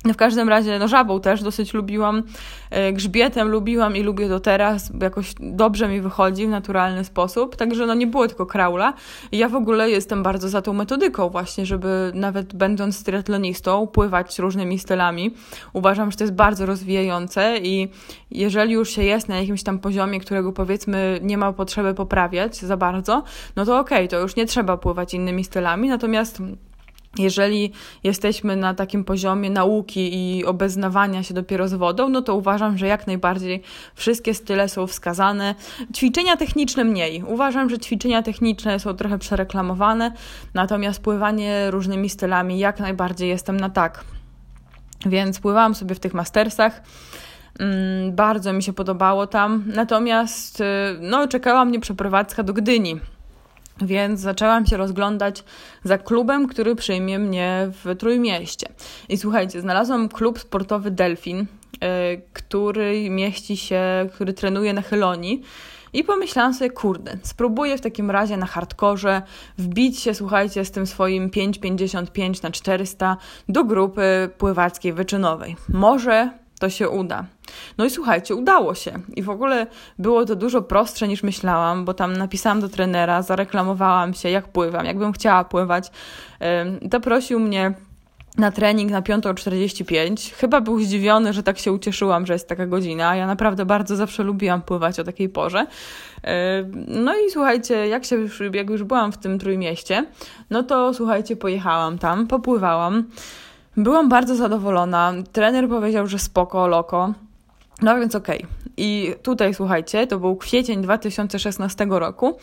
[0.06, 2.24] W każdym razie, no żabą też dosyć lubiłam,
[2.70, 7.86] e, grzbietem lubiłam i lubię do teraz, jakoś dobrze mi wychodzi w naturalny sposób, także
[7.86, 8.94] no nie było tylko kraula.
[9.32, 14.80] Ja w ogóle jestem bardzo za tą metodyką właśnie, żeby nawet będąc triatlonistą pływać różnymi
[14.80, 15.36] stylami.
[15.74, 17.88] Uważam, że to jest bardzo rozwijające i
[18.32, 22.78] jeżeli już się jest na jakimś tam poziomie, którego powiedzmy nie ma potrzeby poprawiać za
[22.78, 23.24] bardzo,
[23.56, 26.42] no to okej, okay, to już nie trzeba pływać innymi stylami, natomiast
[27.18, 27.72] jeżeli
[28.04, 32.88] jesteśmy na takim poziomie nauki i obeznawania się dopiero z wodą, no to uważam, że
[32.88, 33.62] jak najbardziej
[33.96, 35.56] wszystkie style są wskazane.
[35.96, 37.24] Ćwiczenia techniczne mniej.
[37.24, 40.12] Uważam, że ćwiczenia techniczne są trochę przereklamowane,
[40.54, 44.04] natomiast pływanie różnymi stylami jak najbardziej jestem na tak.
[45.06, 46.82] Więc pływałam sobie w tych mastersach.
[47.60, 49.64] Mm, bardzo mi się podobało tam.
[49.76, 50.64] Natomiast y,
[51.00, 53.00] no, czekała mnie przeprowadzka do Gdyni
[53.82, 55.44] więc zaczęłam się rozglądać
[55.84, 58.68] za klubem, który przyjmie mnie w Trójmieście.
[59.10, 61.88] I słuchajcie, znalazłam klub sportowy Delfin, yy,
[62.34, 63.82] który mieści się,
[64.14, 65.42] który trenuje na Chylonii.
[65.94, 69.22] I pomyślałam sobie, kurde, spróbuję w takim razie na hardkorze
[69.58, 73.18] wbić się, słuchajcie, z tym swoim 5,55 na 400
[73.50, 75.56] do grupy pływackiej wyczynowej.
[75.70, 77.26] Może to się uda.
[77.78, 78.92] No i słuchajcie, udało się.
[79.16, 79.68] I w ogóle
[80.00, 84.86] było to dużo prostsze niż myślałam, bo tam napisałam do trenera, zareklamowałam się, jak pływam,
[84.86, 85.92] jakbym chciała pływać.
[86.92, 87.74] To prosił mnie
[88.38, 90.34] na trening na 5.45.
[90.34, 93.16] Chyba był zdziwiony, że tak się ucieszyłam, że jest taka godzina.
[93.16, 95.68] Ja naprawdę bardzo zawsze lubiłam pływać o takiej porze.
[96.88, 100.06] No i słuchajcie, jak, się już, jak już byłam w tym trójmieście,
[100.50, 103.04] no to słuchajcie, pojechałam tam, popływałam.
[103.78, 105.14] Byłam bardzo zadowolona.
[105.32, 107.14] Trener powiedział, że spoko, loko.
[107.82, 108.38] No więc okej.
[108.38, 108.50] Okay.
[108.78, 112.38] I tutaj słuchajcie, to był kwiecień 2016 roku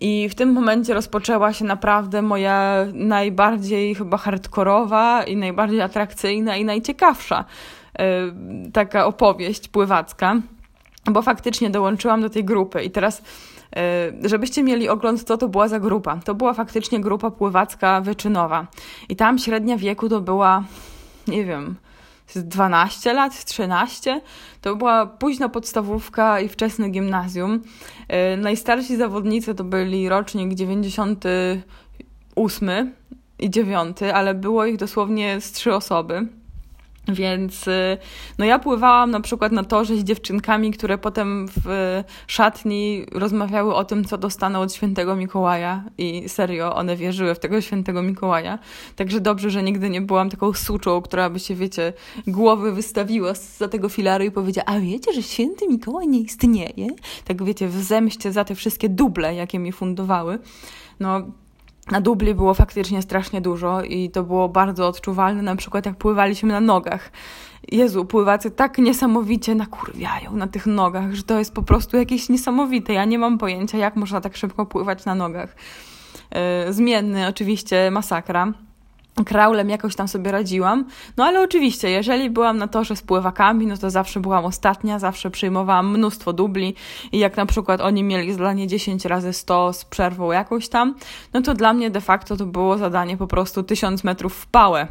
[0.00, 6.64] i w tym momencie rozpoczęła się naprawdę moja najbardziej chyba hardkorowa i najbardziej atrakcyjna i
[6.64, 7.44] najciekawsza
[7.98, 8.04] yy,
[8.72, 10.36] taka opowieść pływacka,
[11.06, 13.22] bo faktycznie dołączyłam do tej grupy i teraz
[14.24, 16.16] żebyście mieli ogląd, co to była za grupa.
[16.24, 18.66] To była faktycznie grupa pływacka wyczynowa.
[19.08, 20.64] I tam średnia wieku to była,
[21.28, 21.76] nie wiem,
[22.36, 24.20] 12 lat, 13.
[24.60, 27.60] To była późna podstawówka i wczesne gimnazjum.
[28.08, 32.92] E, najstarsi zawodnicy to byli rocznik 98
[33.38, 36.26] i 9, ale było ich dosłownie z trzy osoby.
[37.08, 37.98] Więc y,
[38.38, 43.84] no ja pływałam na przykład na torze z dziewczynkami, które potem w szatni rozmawiały o
[43.84, 48.58] tym, co dostaną od świętego Mikołaja i serio, one wierzyły w tego świętego Mikołaja.
[48.96, 51.92] Także dobrze, że nigdy nie byłam taką suczą, która by się, wiecie,
[52.26, 56.88] głowy wystawiła za tego filaru i powiedziała, a wiecie, że święty Mikołaj nie istnieje?
[57.24, 60.38] Tak wiecie, w zemście za te wszystkie duble, jakie mi fundowały.
[61.00, 61.22] No,
[61.90, 66.52] na dubli było faktycznie strasznie dużo i to było bardzo odczuwalne, na przykład jak pływaliśmy
[66.52, 67.10] na nogach.
[67.72, 72.92] Jezu, pływacy tak niesamowicie nakurwiają na tych nogach, że to jest po prostu jakieś niesamowite.
[72.92, 75.56] Ja nie mam pojęcia, jak można tak szybko pływać na nogach.
[76.66, 78.52] Yy, zmienny oczywiście masakra
[79.24, 80.84] kraulem jakoś tam sobie radziłam.
[81.16, 85.30] No ale oczywiście, jeżeli byłam na torze z pływakami, no to zawsze byłam ostatnia, zawsze
[85.30, 86.74] przyjmowałam mnóstwo dubli
[87.12, 90.94] i jak na przykład oni mieli zadanie 10 razy 100 z przerwą jakąś tam,
[91.32, 94.86] no to dla mnie de facto to było zadanie po prostu 1000 metrów w pałę.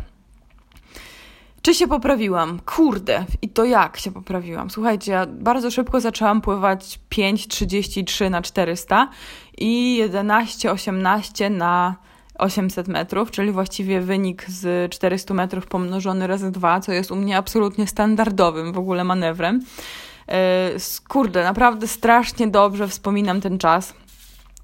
[1.62, 2.60] Czy się poprawiłam?
[2.66, 4.70] Kurde, i to jak się poprawiłam?
[4.70, 9.10] Słuchajcie, ja bardzo szybko zaczęłam pływać 5,33 na 400
[9.58, 11.96] i 11,18 na
[12.40, 17.38] 800 metrów, czyli właściwie wynik z 400 metrów pomnożony razy dwa, co jest u mnie
[17.38, 19.62] absolutnie standardowym w ogóle manewrem.
[20.28, 20.72] E,
[21.08, 23.94] kurde, naprawdę strasznie dobrze wspominam ten czas.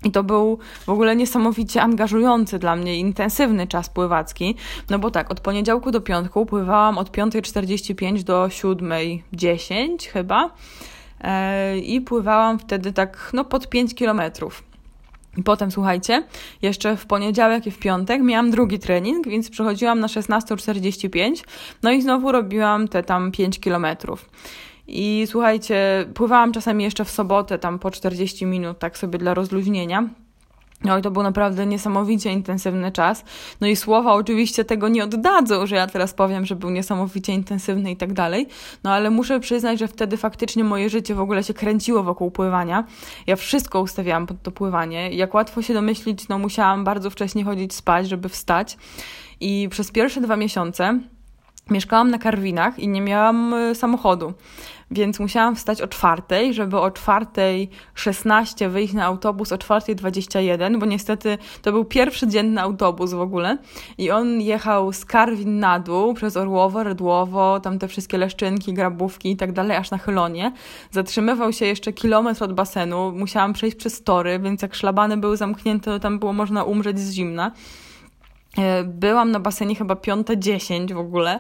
[0.04, 4.56] I to był w ogóle niesamowicie angażujący dla mnie, intensywny czas pływacki.
[4.90, 10.50] No bo tak, od poniedziałku do piątku pływałam od 5.45 do 7.10 chyba.
[11.22, 14.64] E, I pływałam wtedy tak, no pod 5 kilometrów.
[15.44, 16.24] Potem, słuchajcie,
[16.62, 21.44] jeszcze w poniedziałek i w piątek miałam drugi trening, więc przechodziłam na 16.45,
[21.84, 24.30] no i znowu robiłam te tam 5 kilometrów.
[24.88, 30.10] I słuchajcie, pływałam czasami jeszcze w sobotę, tam po 40 minut, tak sobie dla rozluźnienia.
[30.86, 33.24] No i to był naprawdę niesamowicie intensywny czas.
[33.62, 37.92] No i słowa oczywiście tego nie oddadzą, że ja teraz powiem, że był niesamowicie intensywny
[37.92, 38.48] i tak dalej.
[38.84, 42.84] No ale muszę przyznać, że wtedy faktycznie moje życie w ogóle się kręciło wokół pływania.
[43.28, 45.10] Ja wszystko ustawiałam pod to pływanie.
[45.12, 48.78] Jak łatwo się domyślić, no musiałam bardzo wcześnie chodzić spać, żeby wstać.
[49.40, 51.00] I przez pierwsze dwa miesiące
[51.70, 54.34] mieszkałam na Karwinach i nie miałam y, samochodu
[54.96, 60.80] więc musiałam wstać o czwartej, żeby o czwartej 16 wyjść na autobus o czwartej 21,
[60.80, 63.58] bo niestety to był pierwszy dzienny autobus w ogóle
[63.98, 69.32] i on jechał z Karwin na dół przez Orłowo, Redłowo, tam te wszystkie Leszczynki, Grabówki
[69.32, 70.52] i tak dalej, aż na Chylonie.
[70.92, 75.92] Zatrzymywał się jeszcze kilometr od basenu, musiałam przejść przez tory, więc jak szlabany były zamknięte,
[75.92, 77.52] to tam było można umrzeć z zimna.
[78.58, 81.40] E, byłam na basenie chyba 5.10 w ogóle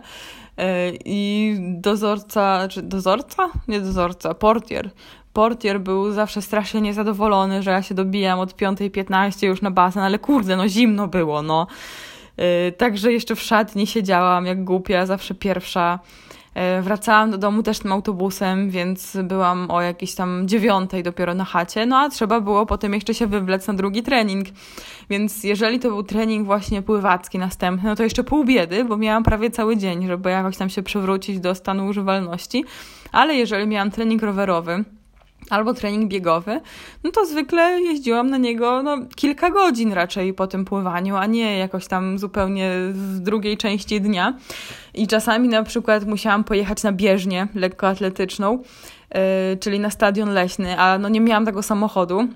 [0.57, 3.49] e, i dozorca, czy dozorca?
[3.67, 4.89] Nie dozorca, portier.
[5.33, 10.19] Portier był zawsze strasznie niezadowolony, że ja się dobijam od 5.15 już na basen, ale
[10.19, 11.67] kurde, no zimno było, no.
[12.37, 15.99] E, także jeszcze w szatni siedziałam jak głupia, zawsze pierwsza.
[16.55, 21.45] E, wracałam do domu też tym autobusem, więc byłam o jakiejś tam dziewiątej dopiero na
[21.45, 24.47] chacie, no a trzeba było potem jeszcze się wywlec na drugi trening.
[25.09, 29.23] Więc jeżeli to był trening właśnie pływacki następny, no to jeszcze pół biedy, bo miałam
[29.23, 32.65] prawie cały dzień, żeby jakoś tam się przywrócić do stanu używalności.
[33.11, 34.83] Ale jeżeli miałam trening rowerowy,
[35.49, 36.61] albo trening biegowy,
[37.03, 41.57] no to zwykle jeździłam na niego no, kilka godzin raczej po tym pływaniu, a nie
[41.57, 44.33] jakoś tam zupełnie w drugiej części dnia.
[44.93, 48.59] I czasami na przykład musiałam pojechać na bieżnię lekkoatletyczną,
[49.13, 49.19] yy,
[49.59, 52.27] czyli na stadion leśny, a no nie miałam tego samochodu.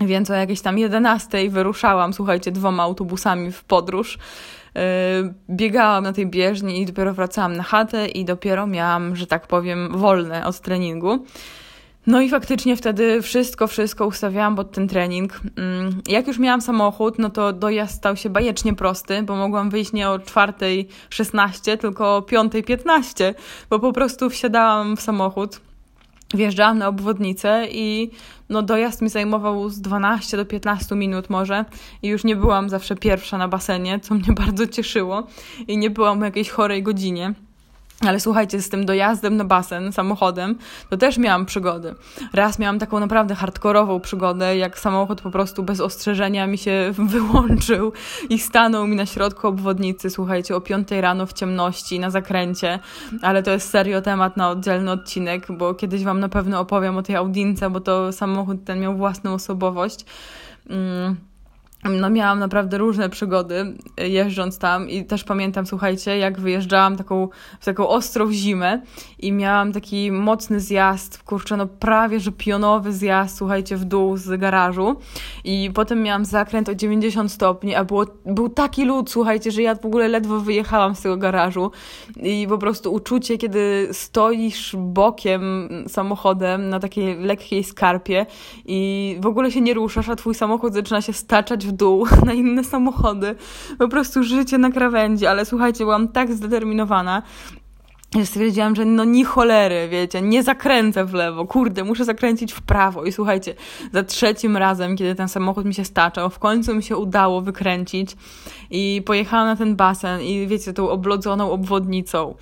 [0.00, 4.18] Więc o jakiejś tam 11 wyruszałam, słuchajcie, dwoma autobusami w podróż.
[4.74, 4.80] Yy,
[5.50, 9.88] biegałam na tej bieżni i dopiero wracałam na chatę i dopiero miałam, że tak powiem,
[9.98, 11.24] wolne od treningu.
[12.06, 15.40] No i faktycznie wtedy wszystko, wszystko ustawiałam pod ten trening.
[15.56, 19.92] Mm, jak już miałam samochód, no to dojazd stał się bajecznie prosty, bo mogłam wyjść
[19.92, 23.34] nie o 4.16, tylko o 5.15,
[23.70, 25.60] bo po prostu wsiadałam w samochód,
[26.34, 28.10] wjeżdżałam na obwodnicę i
[28.48, 31.64] no dojazd mi zajmował z 12 do 15 minut może
[32.02, 35.26] i już nie byłam zawsze pierwsza na basenie, co mnie bardzo cieszyło
[35.68, 37.34] i nie byłam o jakiejś chorej godzinie.
[38.08, 40.58] Ale słuchajcie, z tym dojazdem na basen samochodem,
[40.90, 41.94] to też miałam przygody.
[42.32, 47.92] Raz miałam taką naprawdę hardkorową przygodę, jak samochód po prostu bez ostrzeżenia mi się wyłączył
[48.28, 52.78] i stanął mi na środku obwodnicy, słuchajcie, o 5 rano w ciemności, na zakręcie.
[53.22, 57.02] Ale to jest serio temat na oddzielny odcinek, bo kiedyś Wam na pewno opowiem o
[57.02, 60.04] tej audince, bo to samochód ten miał własną osobowość.
[60.70, 61.33] Mm
[61.90, 67.28] no miałam naprawdę różne przygody e, jeżdżąc tam i też pamiętam, słuchajcie, jak wyjeżdżałam taką,
[67.60, 68.80] w taką ostrą zimę
[69.18, 74.40] i miałam taki mocny zjazd, kurczę, no prawie, że pionowy zjazd, słuchajcie, w dół z
[74.40, 74.96] garażu.
[75.44, 79.74] I potem miałam zakręt o 90 stopni, a było, był taki lód, słuchajcie, że ja
[79.74, 81.70] w ogóle ledwo wyjechałam z tego garażu.
[82.22, 88.26] I po prostu uczucie, kiedy stoisz bokiem samochodem na takiej lekkiej skarpie
[88.64, 92.32] i w ogóle się nie ruszasz, a twój samochód zaczyna się staczać w dół na
[92.32, 93.34] inne samochody.
[93.78, 97.22] Po prostu życie na krawędzi, ale słuchajcie, byłam tak zdeterminowana,
[98.18, 102.62] że stwierdziłam, że no ni cholery, wiecie, nie zakręcę w lewo, kurde, muszę zakręcić w
[102.62, 103.04] prawo.
[103.04, 103.54] I słuchajcie,
[103.92, 108.16] za trzecim razem, kiedy ten samochód mi się staczał, w końcu mi się udało wykręcić
[108.70, 112.34] i pojechałam na ten basen i wiecie, tą oblodzoną obwodnicą,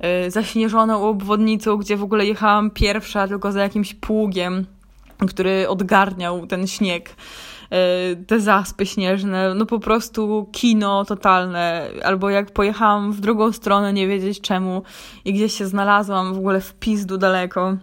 [0.00, 4.66] yy, zaśnieżoną obwodnicą, gdzie w ogóle jechałam pierwsza tylko za jakimś pługiem,
[5.28, 7.16] który odgarniał ten śnieg.
[7.70, 13.92] E, te zaspy śnieżne, no po prostu kino totalne, albo jak pojechałam w drugą stronę,
[13.92, 14.82] nie wiedzieć czemu
[15.24, 17.76] i gdzieś się znalazłam w ogóle w pizdu daleko.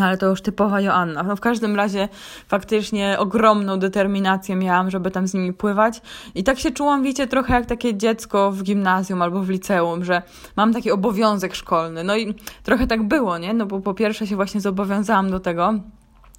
[0.00, 1.22] Ale to już typowa Joanna.
[1.22, 2.08] No w każdym razie
[2.48, 6.02] faktycznie ogromną determinację miałam, żeby tam z nimi pływać.
[6.34, 10.22] I tak się czułam, wiecie, trochę jak takie dziecko w gimnazjum albo w liceum, że
[10.56, 12.04] mam taki obowiązek szkolny.
[12.04, 13.54] No i trochę tak było, nie?
[13.54, 15.74] No bo po pierwsze się właśnie zobowiązałam do tego,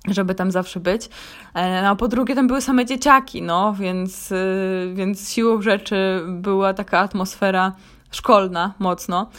[0.07, 1.09] żeby tam zawsze być.
[1.53, 6.21] E, no, a po drugie, tam były same dzieciaki, no, więc, y, więc siłą rzeczy
[6.27, 7.73] była taka atmosfera
[8.11, 9.29] szkolna mocno.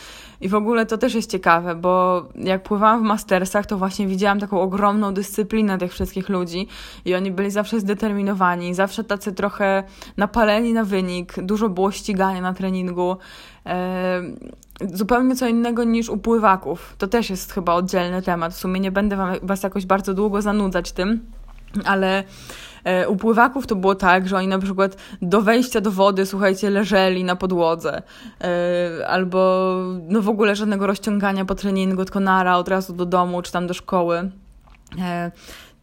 [0.41, 4.41] I w ogóle to też jest ciekawe, bo jak pływałam w mastersach, to właśnie widziałam
[4.41, 6.69] taką ogromną dyscyplinę tych wszystkich ludzi
[7.05, 9.85] i oni byli zawsze zdeterminowani, zawsze tacy trochę
[10.17, 13.17] napaleni na wynik, dużo było ścigania na treningu.
[14.81, 16.95] E, zupełnie co innego niż u pływaków.
[16.99, 18.55] To też jest chyba oddzielny temat.
[18.55, 21.20] W sumie nie będę Was jakoś bardzo długo zanudzać tym,
[21.85, 22.24] ale
[22.85, 26.70] e, u pływaków to było tak, że oni na przykład do wejścia do wody, słuchajcie,
[26.70, 28.03] leżeli na podłodze.
[28.41, 29.68] E, albo
[30.09, 33.66] no w ogóle żadnego rozciągania po treningu, tylko nara od razu do domu czy tam
[33.66, 34.31] do szkoły.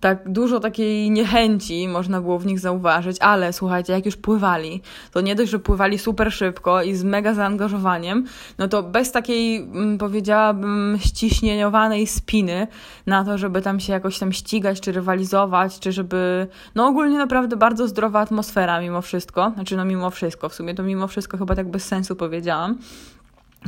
[0.06, 4.82] Tak dużo takiej niechęci można było w nich zauważyć, ale słuchajcie, jak już pływali,
[5.12, 8.26] to nie dość, że pływali super szybko i z mega zaangażowaniem,
[8.58, 12.68] no to bez takiej, mm, powiedziałabym, ściśnieniowanej spiny
[13.06, 17.58] na to, żeby tam się jakoś tam ścigać, czy rywalizować, czy żeby, no ogólnie naprawdę
[17.58, 21.56] bardzo zdrowa atmosfera mimo wszystko, znaczy no mimo wszystko, w sumie to mimo wszystko chyba
[21.56, 22.78] tak bez sensu powiedziałam,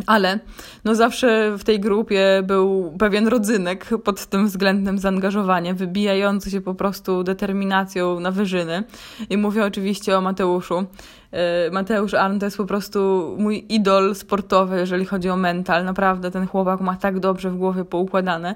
[0.06, 0.40] ale
[0.86, 6.76] no zawsze w tej grupie był pewien rodzynek pod tym względem zaangażowania, wybijający się po
[6.76, 8.84] prostu determinacją na wyżyny.
[9.30, 10.86] I mówię oczywiście o Mateuszu.
[11.32, 15.86] E, Mateusz Arn to jest po prostu mój idol sportowy, jeżeli chodzi o mental.
[15.86, 18.56] Naprawdę ten chłopak ma tak dobrze w głowie poukładane.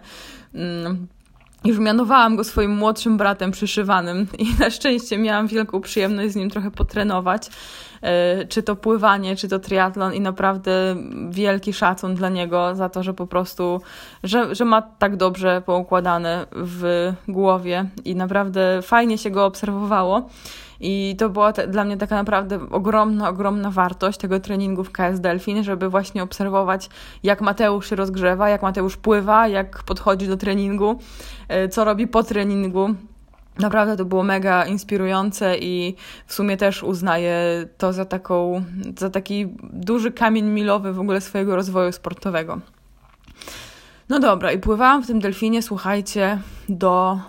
[1.65, 6.49] Już mianowałam go swoim młodszym bratem przyszywanym i na szczęście miałam wielką przyjemność z nim
[6.49, 7.49] trochę potrenować.
[8.01, 10.95] E, czy to pływanie, czy to triatlon i naprawdę
[11.29, 13.81] wielki szacun dla niego za to, że po prostu,
[14.23, 20.29] że, że ma tak dobrze poukładane w głowie i naprawdę fajnie się go obserwowało.
[20.81, 25.19] I to była te, dla mnie taka naprawdę ogromna, ogromna wartość tego treningu w KS
[25.19, 26.89] Delfin, żeby właśnie obserwować,
[27.23, 30.99] jak Mateusz się rozgrzewa, jak Mateusz pływa, jak podchodzi do treningu,
[31.47, 32.89] e, co robi po treningu.
[33.59, 37.35] Naprawdę to było mega inspirujące i w sumie też uznaję
[37.77, 38.63] to za, taką,
[38.99, 42.59] za taki duży kamień milowy w ogóle swojego rozwoju sportowego.
[44.09, 47.19] No dobra, i pływałam w tym delfinie, słuchajcie, do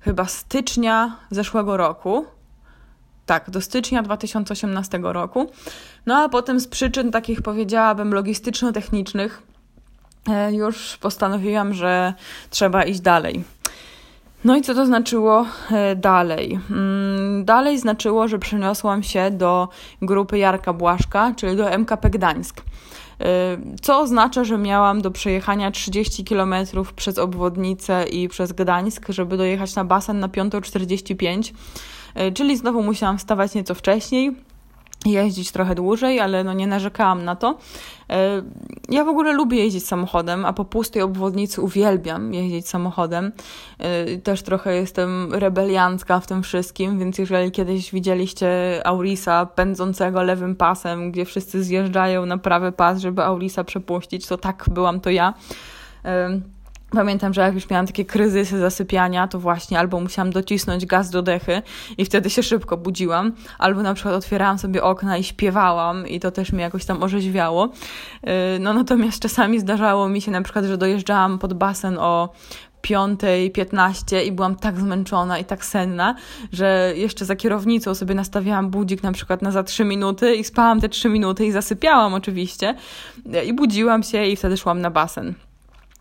[0.00, 2.26] chyba stycznia zeszłego roku.
[3.30, 5.50] Tak, do stycznia 2018 roku.
[6.06, 9.42] No a potem z przyczyn takich powiedziałabym logistyczno-technicznych
[10.28, 12.14] e, już postanowiłam, że
[12.50, 13.44] trzeba iść dalej.
[14.44, 16.58] No i co to znaczyło e, dalej?
[16.70, 19.68] Mm, dalej znaczyło, że przeniosłam się do
[20.02, 22.60] grupy Jarka Błaszka, czyli do MKP Gdańsk.
[22.60, 23.24] E,
[23.82, 26.54] co oznacza, że miałam do przejechania 30 km
[26.96, 31.52] przez obwodnicę i przez Gdańsk, żeby dojechać na basen na 5.45 E,
[32.34, 34.36] czyli znowu musiałam wstawać nieco wcześniej,
[35.06, 37.58] jeździć trochę dłużej, ale no nie narzekałam na to.
[38.10, 38.42] E,
[38.88, 43.32] ja w ogóle lubię jeździć samochodem, a po pustej obwodnicy uwielbiam jeździć samochodem.
[43.78, 48.50] E, też trochę jestem rebeliancka w tym wszystkim, więc jeżeli kiedyś widzieliście
[48.84, 54.64] Aurisa pędzącego lewym pasem, gdzie wszyscy zjeżdżają na prawy pas, żeby Aurisa przepuścić, to tak
[54.70, 55.34] byłam to ja.
[56.90, 61.22] Pamiętam, że jak już miałam takie kryzysy zasypiania, to właśnie albo musiałam docisnąć gaz do
[61.22, 61.62] dechy
[61.98, 66.30] i wtedy się szybko budziłam, albo na przykład otwierałam sobie okna i śpiewałam i to
[66.30, 67.64] też mnie jakoś tam orzeźwiało.
[67.66, 72.28] Y, no natomiast czasami zdarzało mi się na przykład, że dojeżdżałam pod basen o
[72.82, 76.14] 5.15 i byłam tak zmęczona i tak senna,
[76.52, 80.80] że jeszcze za kierownicą sobie nastawiałam budzik na przykład na za 3 minuty i spałam
[80.80, 82.74] te 3 minuty i zasypiałam oczywiście
[83.46, 85.34] i budziłam się i wtedy szłam na basen.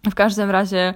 [0.05, 0.93] W każdym razie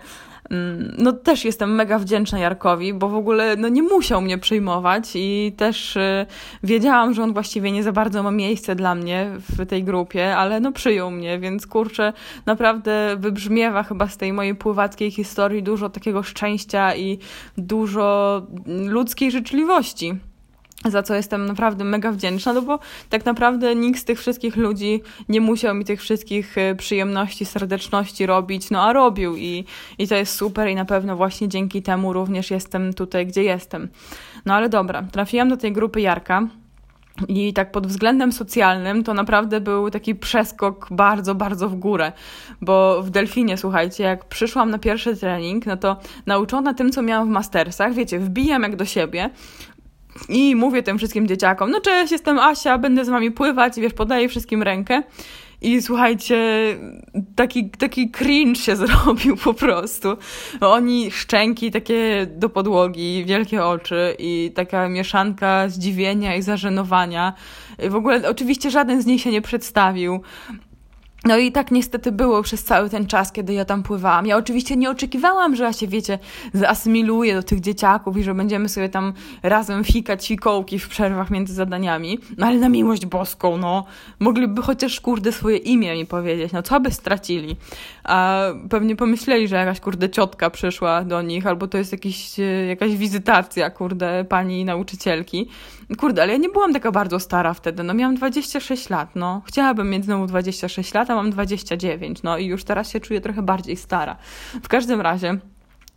[0.49, 5.11] mm, no też jestem mega wdzięczna Jarkowi, bo w ogóle no, nie musiał mnie przyjmować
[5.15, 6.25] i też y,
[6.63, 10.59] wiedziałam, że on właściwie nie za bardzo ma miejsce dla mnie w tej grupie, ale
[10.59, 12.13] no przyjął mnie, więc kurczę,
[12.45, 17.19] naprawdę wybrzmiewa chyba z tej mojej pływackiej historii dużo takiego szczęścia i
[17.57, 20.19] dużo ludzkiej życzliwości
[20.86, 22.79] za co jestem naprawdę mega wdzięczna, no bo
[23.09, 28.25] tak naprawdę nikt z tych wszystkich ludzi nie musiał mi tych wszystkich e, przyjemności, serdeczności
[28.25, 29.65] robić, no a robił i,
[29.97, 33.89] i to jest super i na pewno właśnie dzięki temu również jestem tutaj, gdzie jestem.
[34.45, 36.47] No ale dobra, trafiłam do tej grupy Jarka.
[37.27, 42.11] I tak pod względem socjalnym to naprawdę był taki przeskok bardzo, bardzo w górę,
[42.61, 47.27] bo w Delfinie, słuchajcie, jak przyszłam na pierwszy trening, no to nauczona tym, co miałam
[47.27, 49.29] w mastersach, wiecie, wbijam jak do siebie,
[50.30, 54.30] i mówię tym wszystkim dzieciakom, no cześć, jestem Asia, będę z wami pływać, wiesz, podaję
[54.30, 55.03] wszystkim rękę.
[55.64, 56.38] I słuchajcie,
[57.36, 60.18] taki, taki cringe się zrobił po prostu.
[60.61, 67.34] Oni szczęki takie do podłogi, wielkie oczy i taka mieszanka zdziwienia i zażenowania.
[67.89, 70.22] W ogóle oczywiście żaden z nich się nie przedstawił.
[71.26, 74.26] No i tak niestety było przez cały ten czas, kiedy ja tam pływałam.
[74.26, 76.19] Ja oczywiście nie oczekiwałam, że ja się, wiecie,
[76.53, 79.13] zaasymiluję do tych dzieciaków i że będziemy sobie tam
[79.43, 82.19] razem fikać fikołki w przerwach między zadaniami.
[82.38, 83.86] No ale na miłość boską, no.
[84.19, 86.51] Mogliby chociaż, kurde, swoje imię mi powiedzieć.
[86.51, 87.55] No co by stracili?
[88.03, 92.43] A pewnie pomyśleli, że jakaś, kurde, ciotka przyszła do nich, albo to jest jakiś, e,
[92.43, 95.47] jakaś wizytacja, kurde, pani nauczycielki.
[95.97, 97.83] Kurde, ale ja nie byłam taka bardzo stara wtedy.
[97.83, 99.41] No miałam 26 lat, no.
[99.45, 103.41] Chciałabym mieć znowu 26 lat, a mam 29, no i już teraz się czuję trochę
[103.41, 104.15] bardziej stara.
[104.63, 105.37] W każdym razie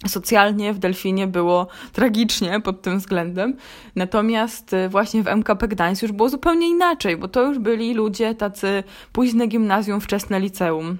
[0.07, 3.57] socjalnie w Delfinie było tragicznie pod tym względem.
[3.97, 8.35] Natomiast y, właśnie w MKP Gdańsk już było zupełnie inaczej, bo to już byli ludzie
[8.35, 8.83] tacy
[9.13, 10.99] późne gimnazjum, wczesne liceum.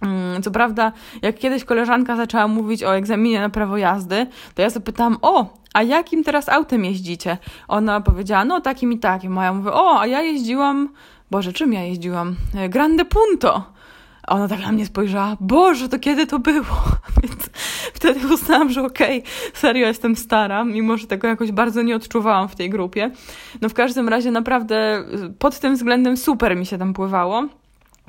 [0.00, 0.92] Mm, co prawda,
[1.22, 5.82] jak kiedyś koleżanka zaczęła mówić o egzaminie na prawo jazdy, to ja zapytałam, o, a
[5.82, 7.38] jakim teraz autem jeździcie?
[7.68, 9.38] Ona powiedziała, no takim i takim.
[9.38, 10.88] A ja mówię, o, a ja jeździłam,
[11.30, 12.36] Boże, czym ja jeździłam?
[12.54, 13.76] E, Grande Punto.
[14.26, 16.82] A ona tak na mnie spojrzała, Boże, to kiedy to było?
[17.22, 17.50] Więc
[17.94, 22.48] wtedy uznałam, że okej, okay, serio jestem stara, mimo że tego jakoś bardzo nie odczuwałam
[22.48, 23.10] w tej grupie.
[23.60, 25.04] No w każdym razie naprawdę
[25.38, 27.48] pod tym względem super mi się tam pływało.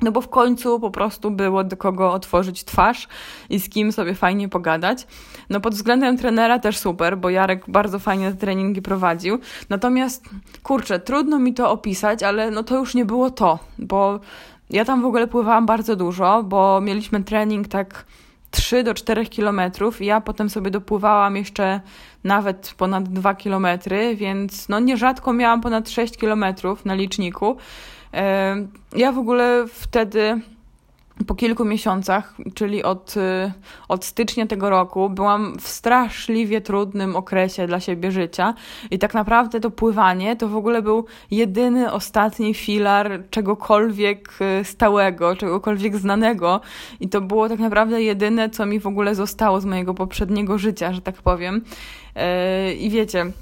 [0.02, 3.08] No bo w końcu po prostu było do kogo otworzyć twarz
[3.50, 5.06] i z kim sobie fajnie pogadać.
[5.50, 9.38] No pod względem trenera też super, bo Jarek bardzo fajnie treningi prowadził.
[9.68, 10.24] Natomiast
[10.62, 14.20] kurczę, trudno mi to opisać, ale no to już nie było to, bo
[14.70, 18.04] ja tam w ogóle pływałam bardzo dużo, bo mieliśmy trening tak
[18.50, 21.80] 3 do 4 kilometrów ja potem sobie dopływałam jeszcze
[22.24, 27.56] nawet ponad 2 kilometry, więc no nierzadko miałam ponad 6 kilometrów na liczniku.
[28.96, 30.40] Ja w ogóle wtedy
[31.26, 33.52] po kilku miesiącach, czyli od, y,
[33.88, 38.54] od stycznia tego roku, byłam w straszliwie trudnym okresie dla siebie życia
[38.90, 45.36] i tak naprawdę to pływanie to w ogóle był jedyny, ostatni filar czegokolwiek y, stałego,
[45.36, 46.60] czegokolwiek znanego
[47.00, 50.92] i to było tak naprawdę jedyne, co mi w ogóle zostało z mojego poprzedniego życia,
[50.92, 51.62] że tak powiem.
[52.70, 53.32] Y, I wiecie,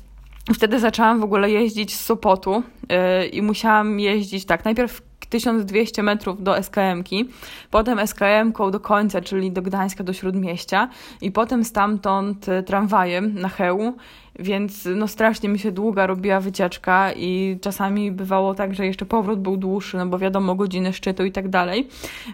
[0.55, 6.43] Wtedy zaczęłam w ogóle jeździć z Sopotu yy, i musiałam jeździć tak, najpierw 1200 metrów
[6.43, 7.29] do SKM-ki,
[7.71, 10.89] potem SKM-ką do końca, czyli do Gdańska, do Śródmieścia
[11.21, 13.95] i potem stamtąd y, tramwajem na Chełm,
[14.39, 19.41] więc no strasznie mi się długa robiła wycieczka i czasami bywało tak, że jeszcze powrót
[19.41, 21.89] był dłuższy, no bo wiadomo, godziny szczytu i tak dalej,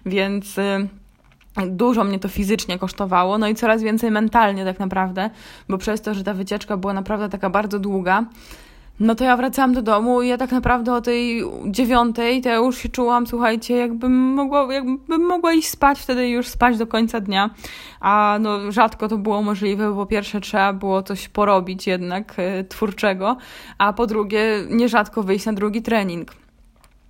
[0.06, 0.56] więc...
[0.56, 1.01] Yy,
[1.66, 5.30] Dużo mnie to fizycznie kosztowało, no i coraz więcej mentalnie tak naprawdę,
[5.68, 8.24] bo przez to, że ta wycieczka była naprawdę taka bardzo długa,
[9.00, 12.54] no to ja wracałam do domu i ja tak naprawdę o tej dziewiątej to ja
[12.54, 17.20] już się czułam, słuchajcie, jakbym mogła, jakbym mogła iść spać wtedy już spać do końca
[17.20, 17.50] dnia,
[18.00, 22.64] a no rzadko to było możliwe, bo po pierwsze trzeba było coś porobić jednak y,
[22.68, 23.36] twórczego,
[23.78, 26.41] a po drugie nierzadko wyjść na drugi trening.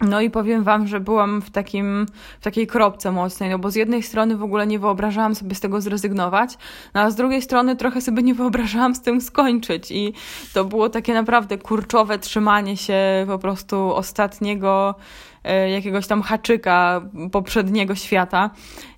[0.03, 2.07] No i powiem Wam, że byłam w, takim,
[2.41, 5.61] w takiej kropce mocnej, no bo z jednej strony w ogóle nie wyobrażałam sobie z
[5.61, 6.59] tego zrezygnować,
[6.95, 9.91] no a z drugiej strony trochę sobie nie wyobrażałam z tym skończyć.
[9.91, 10.13] I
[10.55, 12.97] to było takie naprawdę kurczowe trzymanie się
[13.27, 14.95] po prostu ostatniego
[15.45, 17.01] e, jakiegoś tam haczyka
[17.33, 18.51] poprzedniego świata.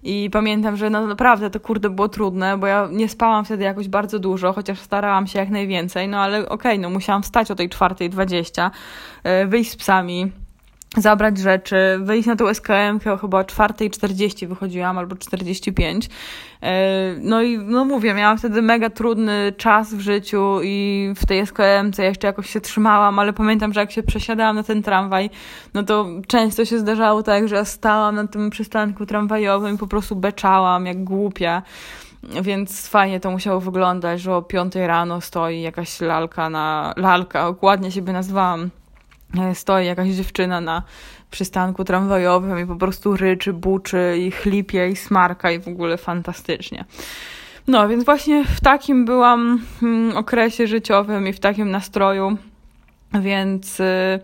[0.02, 3.88] I pamiętam, że no naprawdę to kurde było trudne, bo ja nie spałam wtedy jakoś
[3.88, 7.54] bardzo dużo, chociaż starałam się jak najwięcej, no ale okej, okay, no musiałam wstać o
[7.54, 8.70] tej czwartej dwadzieścia,
[9.24, 10.32] e, wyjść z psami,
[10.96, 16.08] zabrać rzeczy, wyjść na tą SKM, chyba o 4.40 wychodziłam, albo 45.
[16.62, 21.46] E, no i no mówię, miałam wtedy mega trudny czas w życiu i w tej
[21.46, 25.30] SKM, jeszcze jakoś się trzymałam, ale pamiętam, że jak się przesiadałam na ten tramwaj,
[25.74, 30.16] no to często się zdarzało tak, że stałam na tym przystanku tramwajowym i po prostu
[30.16, 31.62] beczałam jak głupia.
[32.42, 36.94] Więc fajnie to musiało wyglądać, że o 5 rano stoi jakaś lalka na...
[36.96, 38.70] lalka, ładnie siebie nazwałam
[39.54, 40.82] stoi jakaś dziewczyna na
[41.30, 46.84] przystanku tramwajowym i po prostu ryczy, buczy i chlipie i smarka i w ogóle fantastycznie.
[47.66, 52.36] No, więc właśnie w takim byłam mm, okresie życiowym i w takim nastroju,
[53.20, 54.20] więc y,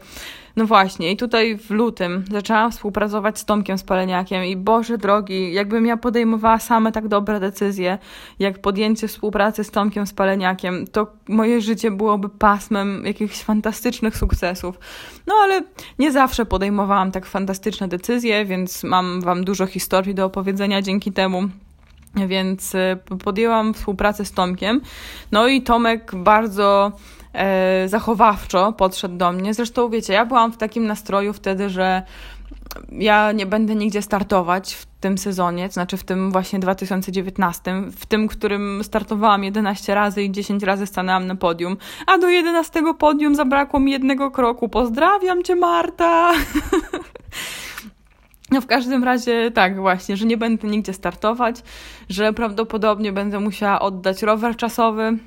[0.61, 5.87] no właśnie, i tutaj w lutym zaczęłam współpracować z Tomkiem Spaleniakiem i Boże drogi, jakbym
[5.87, 7.99] ja podejmowała same tak dobre decyzje,
[8.39, 14.79] jak podjęcie współpracy z Tomkiem Spaleniakiem, to moje życie byłoby pasmem jakichś fantastycznych sukcesów.
[15.27, 15.63] No ale
[15.99, 21.43] nie zawsze podejmowałam tak fantastyczne decyzje, więc mam Wam dużo historii do opowiedzenia dzięki temu.
[22.27, 24.81] Więc y, podjęłam współpracę z Tomkiem.
[25.33, 26.93] No i Tomek bardzo
[27.87, 29.55] zachowawczo podszedł do mnie.
[29.55, 32.03] Zresztą wiecie, ja byłam w takim nastroju wtedy, że
[32.93, 38.07] ja nie będę nigdzie startować w tym sezonie, to znaczy w tym właśnie 2019, w
[38.07, 41.77] tym, którym startowałam 11 razy i 10 razy stanęłam na podium,
[42.07, 44.69] a do 11 podium zabrakło mi jednego kroku.
[44.69, 46.33] Pozdrawiam cię, Marta!
[48.53, 51.63] No w każdym razie tak właśnie, że nie będę nigdzie startować,
[52.09, 55.19] że prawdopodobnie będę musiała oddać rower czasowy,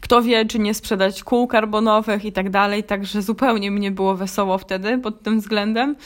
[0.00, 4.58] kto wie, czy nie sprzedać kół karbonowych i tak dalej, także zupełnie mnie było wesoło
[4.58, 5.96] wtedy pod tym względem.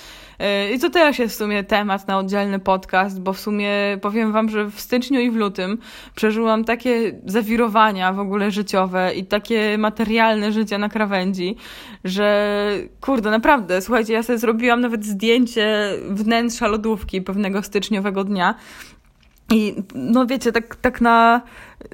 [0.42, 3.70] Y, I to też jest w sumie temat na oddzielny podcast, bo w sumie
[4.00, 5.78] powiem Wam, że w styczniu i w lutym
[6.14, 11.56] przeżyłam takie zawirowania w ogóle życiowe i takie materialne życie na krawędzi,
[12.04, 12.70] że
[13.00, 18.54] kurde, naprawdę, słuchajcie, ja sobie zrobiłam nawet zdjęcie wnętrza lodówki pewnego styczniowego dnia
[19.52, 21.42] I no wiecie, tak, tak na,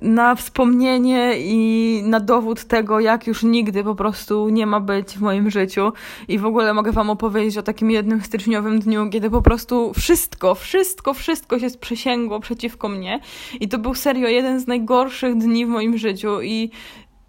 [0.02, 5.20] na wspomnienie i na dowód tego, jak już nigdy po prostu nie ma być w
[5.20, 5.92] moim życiu.
[6.28, 10.54] I w ogóle mogę Wam opowiedzieć o takim jednym styczniowym dniu, kiedy po prostu wszystko,
[10.54, 13.20] wszystko, wszystko się sprzysięgło przeciwko mnie.
[13.60, 16.42] I to był serio jeden z najgorszych dni w moim życiu.
[16.42, 16.70] I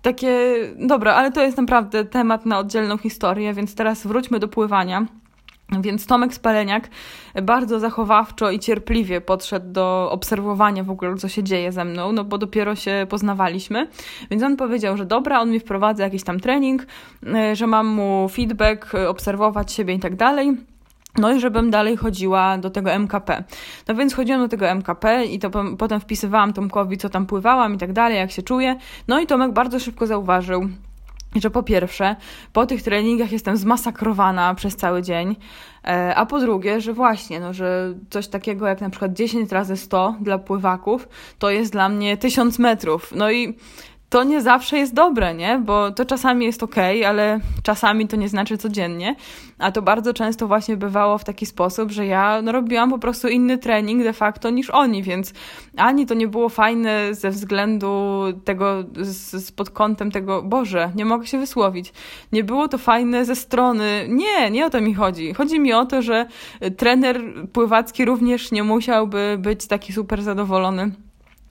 [0.01, 5.05] takie, dobra, ale to jest naprawdę temat na oddzielną historię, więc teraz wróćmy do pływania.
[5.71, 6.89] Więc Tomek Spaleniak
[7.43, 12.23] bardzo zachowawczo i cierpliwie podszedł do obserwowania w ogóle, co się dzieje ze mną, no
[12.23, 13.87] bo dopiero się poznawaliśmy.
[14.31, 16.85] Więc on powiedział, że dobra, on mi wprowadza jakiś tam trening,
[17.25, 20.57] e, że mam mu feedback, obserwować siebie i tak dalej.
[21.17, 23.43] No i żebym dalej chodziła do tego MKP.
[23.87, 27.77] No więc chodziłam do tego MKP i to potem wpisywałam Tomkowi, co tam pływałam i
[27.77, 28.75] tak dalej, jak się czuję.
[29.07, 30.69] No i Tomek bardzo szybko zauważył,
[31.35, 32.15] że po pierwsze,
[32.53, 35.35] po tych treningach jestem zmasakrowana przez cały dzień,
[35.87, 39.77] e, a po drugie, że właśnie, no, że coś takiego jak na przykład 10 razy
[39.77, 41.09] 100 dla pływaków,
[41.39, 43.13] to jest dla mnie 1000 metrów.
[43.15, 43.57] No i
[44.09, 45.61] to nie zawsze jest dobre, nie?
[45.65, 46.75] Bo to czasami jest ok,
[47.07, 49.15] ale czasami to nie znaczy codziennie.
[49.57, 53.27] A to bardzo często właśnie bywało w taki sposób, że ja no, robiłam po prostu
[53.27, 55.33] inny trening de facto niż oni, więc
[55.77, 61.27] ani to nie było fajne ze względu tego, z, pod kątem tego, Boże, nie mogę
[61.27, 61.93] się wysłowić.
[62.31, 65.33] Nie było to fajne ze strony, nie, nie o to mi chodzi.
[65.33, 66.25] Chodzi mi o to, że
[66.77, 67.21] trener
[67.53, 70.91] pływacki również nie musiałby być taki super zadowolony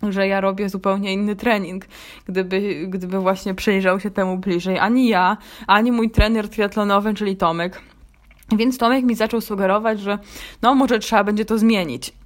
[0.03, 1.85] że ja robię zupełnie inny trening,
[2.27, 4.79] gdyby, gdyby właśnie przyjrzał się temu bliżej.
[4.79, 5.37] Ani ja,
[5.67, 7.83] ani mój trener triatlonowy, czyli Tomek.
[8.57, 10.19] Więc Tomek mi zaczął sugerować, że
[10.63, 12.13] no może trzeba będzie to zmienić.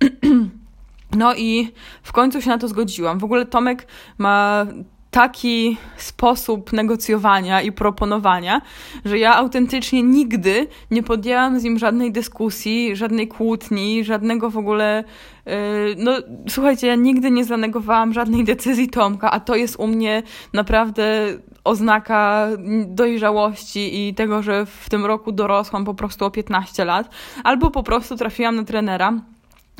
[1.16, 3.18] No i w końcu się na to zgodziłam.
[3.18, 3.86] W ogóle Tomek
[4.18, 4.66] ma
[5.12, 8.62] taki sposób negocjowania i proponowania,
[9.04, 15.04] że ja autentycznie nigdy nie podjęłam z nim żadnej dyskusji, żadnej kłótni, żadnego w ogóle.
[15.46, 15.52] Yy,
[15.98, 16.12] no,
[16.48, 21.26] słuchajcie, ja nigdy nie zanegowałam żadnej decyzji Tomka, a to jest u mnie naprawdę
[21.64, 22.48] oznaka
[22.86, 27.10] dojrzałości i tego, że w tym roku dorosłam po prostu o 15 lat,
[27.44, 29.31] albo po prostu trafiłam na trenera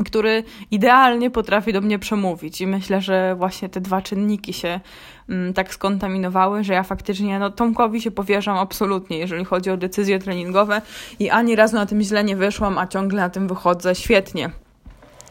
[0.04, 2.60] który idealnie potrafi do mnie przemówić.
[2.60, 4.80] I myślę, że właśnie te dwa czynniki się
[5.28, 10.18] mm, tak skontaminowały, że ja faktycznie no, Tomkowi się powierzam absolutnie, jeżeli chodzi o decyzje
[10.18, 10.82] treningowe
[11.18, 14.50] i ani razu na tym źle nie wyszłam, a ciągle na tym wychodzę świetnie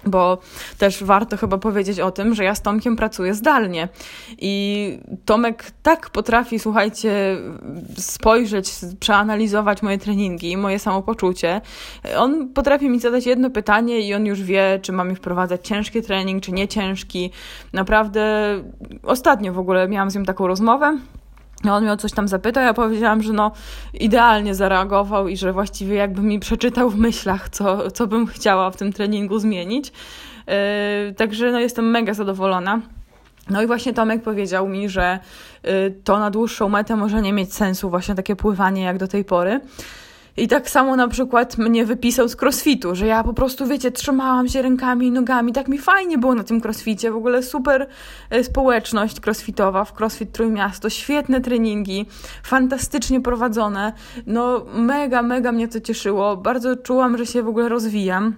[0.06, 0.38] bo
[0.78, 3.90] też warto chyba powiedzieć o tym, że ja z Tomkiem pracuję zdalnie
[4.38, 7.38] i Tomek tak potrafi, słuchajcie,
[7.98, 11.62] spojrzeć, przeanalizować moje treningi, moje samopoczucie.
[12.18, 16.02] On potrafi mi zadać jedno pytanie i on już wie, czy mam mi wprowadzać ciężki
[16.02, 17.32] trening, czy nie ciężki.
[17.74, 18.56] Naprawdę
[19.04, 20.98] ostatnio w ogóle miałam z nim taką rozmowę
[21.64, 23.52] no, on mnie o coś tam zapytał, ja powiedziałam, że no
[23.94, 28.78] idealnie zareagował i że właściwie jakby mi przeczytał w myślach, co, co bym chciała w
[28.78, 29.92] tym treningu zmienić.
[30.48, 30.54] Yy,
[31.14, 32.82] także no jestem mega zadowolona.
[33.50, 35.20] No i właśnie Tomek powiedział mi, że
[35.64, 35.72] yy,
[36.04, 39.60] to na dłuższą metę może nie mieć sensu właśnie takie pływanie jak do tej pory.
[40.38, 44.48] I tak samo na przykład mnie wypisał z crossfitu, że ja po prostu, wiecie, trzymałam
[44.48, 47.88] się rękami i nogami, tak mi fajnie było na tym crossficie, w ogóle super
[48.30, 52.06] e, społeczność crossfitowa w CrossFit Trójmiasto, świetne treningi,
[52.44, 53.94] fantastycznie prowadzone,
[54.26, 58.36] no mega, mega mnie to cieszyło, bardzo czułam, że się w ogóle rozwijam.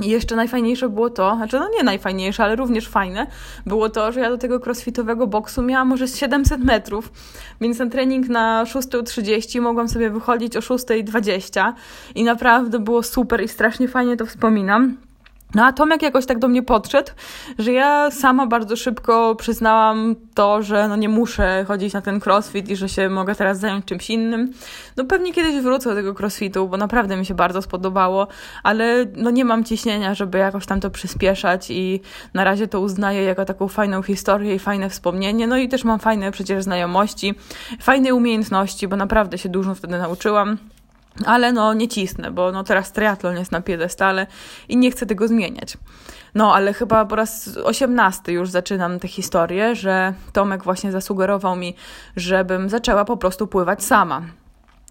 [0.00, 3.26] I jeszcze najfajniejsze było to, znaczy no nie najfajniejsze, ale również fajne,
[3.66, 7.12] było to, że ja do tego crossfitowego boksu miałam może 700 metrów,
[7.60, 11.72] więc na trening na 6.30 mogłam sobie wychodzić o 6.20
[12.14, 15.09] i naprawdę było super i strasznie fajnie to wspominam.
[15.54, 17.10] No a Tomek jakoś tak do mnie podszedł,
[17.58, 22.68] że ja sama bardzo szybko przyznałam to, że no nie muszę chodzić na ten crossfit
[22.68, 24.52] i że się mogę teraz zająć czymś innym.
[24.96, 28.26] No pewnie kiedyś wrócę do tego crossfitu, bo naprawdę mi się bardzo spodobało,
[28.62, 32.00] ale no nie mam ciśnienia, żeby jakoś tam to przyspieszać i
[32.34, 35.46] na razie to uznaję jako taką fajną historię i fajne wspomnienie.
[35.46, 37.34] No i też mam fajne przecież znajomości,
[37.80, 40.58] fajne umiejętności, bo naprawdę się dużo wtedy nauczyłam.
[41.26, 44.26] Ale no nie cisnę, bo no teraz triatlon jest na piedestale
[44.68, 45.76] i nie chcę tego zmieniać.
[46.34, 51.74] No, ale chyba po raz osiemnasty już zaczynam tę historię, że Tomek właśnie zasugerował mi,
[52.16, 54.22] żebym zaczęła po prostu pływać sama.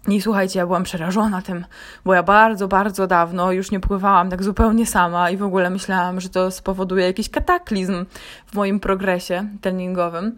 [0.08, 1.64] I słuchajcie, ja byłam przerażona tym,
[2.04, 6.20] bo ja bardzo, bardzo dawno już nie pływałam tak zupełnie sama i w ogóle myślałam,
[6.20, 8.06] że to spowoduje jakiś kataklizm
[8.46, 10.36] w moim progresie treningowym.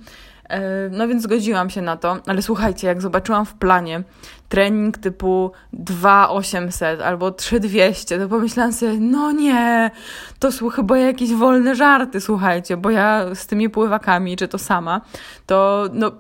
[0.53, 4.03] E, no więc zgodziłam się na to, ale słuchajcie, jak zobaczyłam w planie
[4.49, 9.91] trening typu 2800 albo 3200, to pomyślałam sobie, no nie,
[10.39, 15.01] to są chyba jakieś wolne żarty, słuchajcie, bo ja z tymi pływakami, czy to sama,
[15.47, 16.13] to no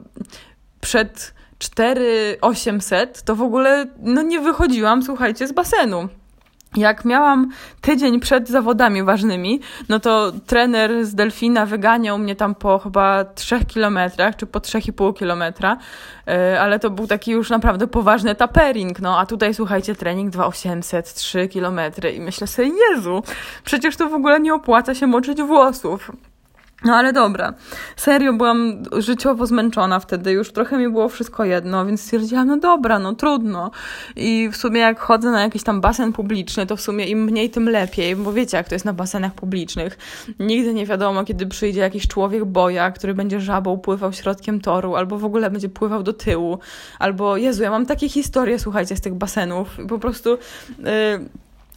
[0.80, 6.08] przed 4800 to w ogóle no nie wychodziłam, słuchajcie, z basenu.
[6.76, 7.48] Jak miałam
[7.80, 13.64] tydzień przed zawodami ważnymi, no to trener z Delfina wyganiał mnie tam po chyba 3
[13.64, 15.76] kilometrach, czy po 3,5 kilometra,
[16.28, 21.14] e, ale to był taki już naprawdę poważny tapering, no a tutaj słuchajcie, trening 2800,
[21.14, 23.22] 3 kilometry i myślę sobie, Jezu,
[23.64, 26.10] przecież to w ogóle nie opłaca się moczyć włosów.
[26.84, 27.54] No ale dobra,
[27.96, 32.98] serio byłam życiowo zmęczona wtedy, już trochę mi było wszystko jedno, więc stwierdziłam, no dobra,
[32.98, 33.70] no trudno.
[34.16, 37.50] I w sumie jak chodzę na jakiś tam basen publiczny, to w sumie im mniej,
[37.50, 39.98] tym lepiej, bo wiecie jak to jest na basenach publicznych.
[40.38, 45.18] Nigdy nie wiadomo, kiedy przyjdzie jakiś człowiek boja, który będzie żabą pływał środkiem toru, albo
[45.18, 46.58] w ogóle będzie pływał do tyłu,
[46.98, 49.76] albo Jezu, ja mam takie historie, słuchajcie, z tych basenów.
[49.88, 50.38] Po prostu...
[50.78, 51.28] Yy,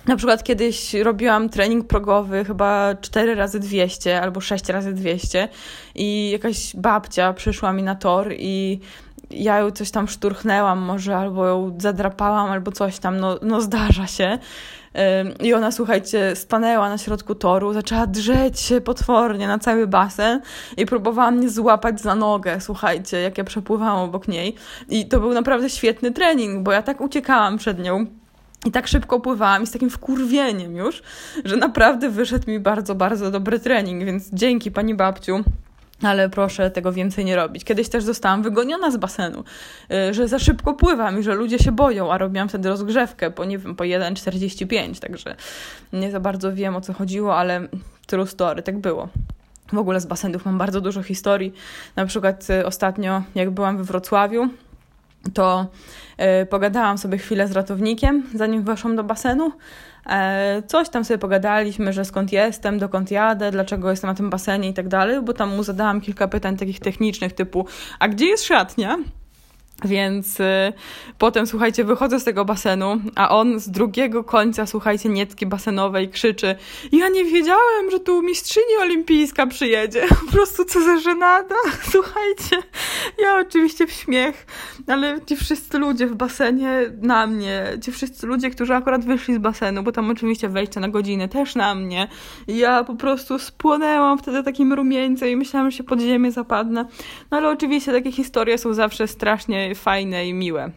[0.08, 5.48] na przykład kiedyś robiłam trening progowy chyba 4 razy 200 albo 6 razy 200
[5.96, 8.80] i jakaś babcia przyszła mi na tor i
[9.32, 14.08] ja ją coś tam szturchnęłam może, albo ją zadrapałam, albo coś tam, no, no zdarza
[14.08, 14.38] się.
[15.44, 20.42] I ona, słuchajcie, stanęła na środku toru, zaczęła drzeć się potwornie na cały basen
[20.78, 24.56] i próbowała mnie złapać za nogę, słuchajcie, jak ja przepływałam obok niej.
[24.90, 28.06] I to był naprawdę świetny trening, bo ja tak uciekałam przed nią
[28.66, 31.04] i tak szybko pływałam i z takim wkurwieniem już,
[31.46, 35.44] że naprawdę wyszedł mi bardzo, bardzo dobry trening, więc dzięki pani babciu.
[36.04, 37.64] Ale proszę tego więcej nie robić.
[37.64, 39.44] Kiedyś też zostałam wygoniona z basenu,
[40.10, 43.46] y, że za szybko pływam i że ludzie się boją, a robiłam wtedy rozgrzewkę po,
[43.46, 45.36] nie wiem, po 1,45, także
[45.94, 47.68] nie za bardzo wiem o co chodziło, ale
[48.08, 49.10] true story, tak było.
[49.74, 51.54] W ogóle z basenów mam bardzo dużo historii.
[51.96, 54.50] Na przykład y, ostatnio, jak byłam we Wrocławiu,
[55.34, 55.68] to
[56.42, 59.52] y, pogadałam sobie chwilę z ratownikiem, zanim weszłam do basenu.
[60.10, 64.70] E, coś tam sobie pogadaliśmy, że skąd jestem, dokąd jadę, dlaczego jestem na tym basenie
[64.70, 67.66] i tak dalej, bo tam mu zadałam kilka pytań takich technicznych typu,
[68.00, 68.98] a gdzie jest szatnia?
[69.84, 70.74] Więc y,
[71.18, 76.56] potem, słuchajcie, wychodzę z tego basenu, a on z drugiego końca, słuchajcie, niecki basenowej krzyczy
[76.92, 80.08] ja nie wiedziałem, że tu mistrzyni olimpijska przyjedzie.
[80.26, 81.56] Po prostu co za żenada.
[81.92, 82.68] Słuchajcie,
[83.20, 84.46] ja oczywiście w śmiech,
[84.88, 89.38] ale ci wszyscy ludzie w basenie na mnie, ci wszyscy ludzie, którzy akurat wyszli z
[89.38, 92.08] basenu, bo tam oczywiście wejście na godzinę też na mnie.
[92.48, 96.86] Ja po prostu spłonęłam wtedy takim rumieńcem i myślałam, że się pod ziemię zapadnę.
[97.32, 100.72] No ale oczywiście takie historie są zawsze strasznie fajne i miłe.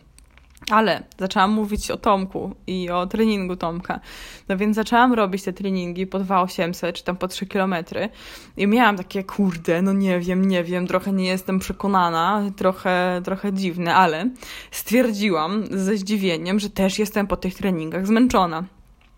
[0.70, 4.00] Ale zaczęłam mówić o Tomku i o treningu Tomka.
[4.48, 8.08] No więc zaczęłam robić te treningi po 2800 czy tam po 3 kilometry
[8.56, 13.52] i miałam takie, kurde, no nie wiem, nie wiem, trochę nie jestem przekonana, trochę, trochę
[13.52, 14.30] dziwne, ale
[14.70, 18.64] stwierdziłam ze zdziwieniem, że też jestem po tych treningach zmęczona.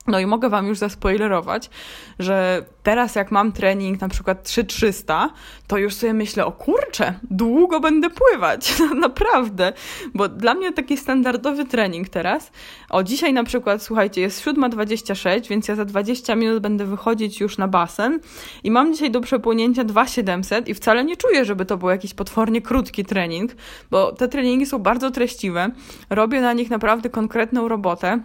[0.07, 1.71] No i mogę Wam już zaspoilerować,
[2.19, 5.31] że teraz jak mam trening na przykład 3300,
[5.67, 8.73] to już sobie myślę, o kurczę, długo będę pływać,
[9.07, 9.73] naprawdę,
[10.15, 12.53] bo dla mnie taki standardowy trening teraz,
[12.91, 17.59] o dzisiaj na przykład, słuchajcie, jest 7.26, więc ja za 20 minut będę wychodzić już
[17.59, 18.21] na basen
[18.65, 22.63] i mam dzisiaj do przepłynięcia 2700 i wcale nie czuję, żeby to był jakiś potwornie
[22.63, 23.53] krótki trening,
[23.91, 25.71] bo te treningi są bardzo treściwe,
[26.11, 28.21] robię na nich naprawdę konkretną robotę,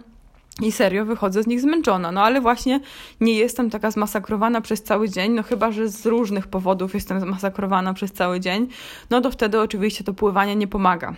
[0.62, 2.12] i serio wychodzę z nich zmęczona.
[2.12, 2.80] No ale właśnie
[3.20, 7.94] nie jestem taka zmasakrowana przez cały dzień, no chyba, że z różnych powodów jestem zmasakrowana
[7.94, 8.68] przez cały dzień,
[9.10, 11.14] no to wtedy oczywiście to pływanie nie pomaga.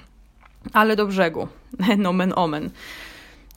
[0.72, 1.48] Ale do brzegu.
[1.98, 2.70] Nomen omen.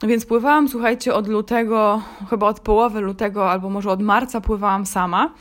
[0.02, 4.86] No więc pływałam, słuchajcie, od lutego, chyba od połowy lutego albo może od marca pływałam
[4.86, 5.34] sama.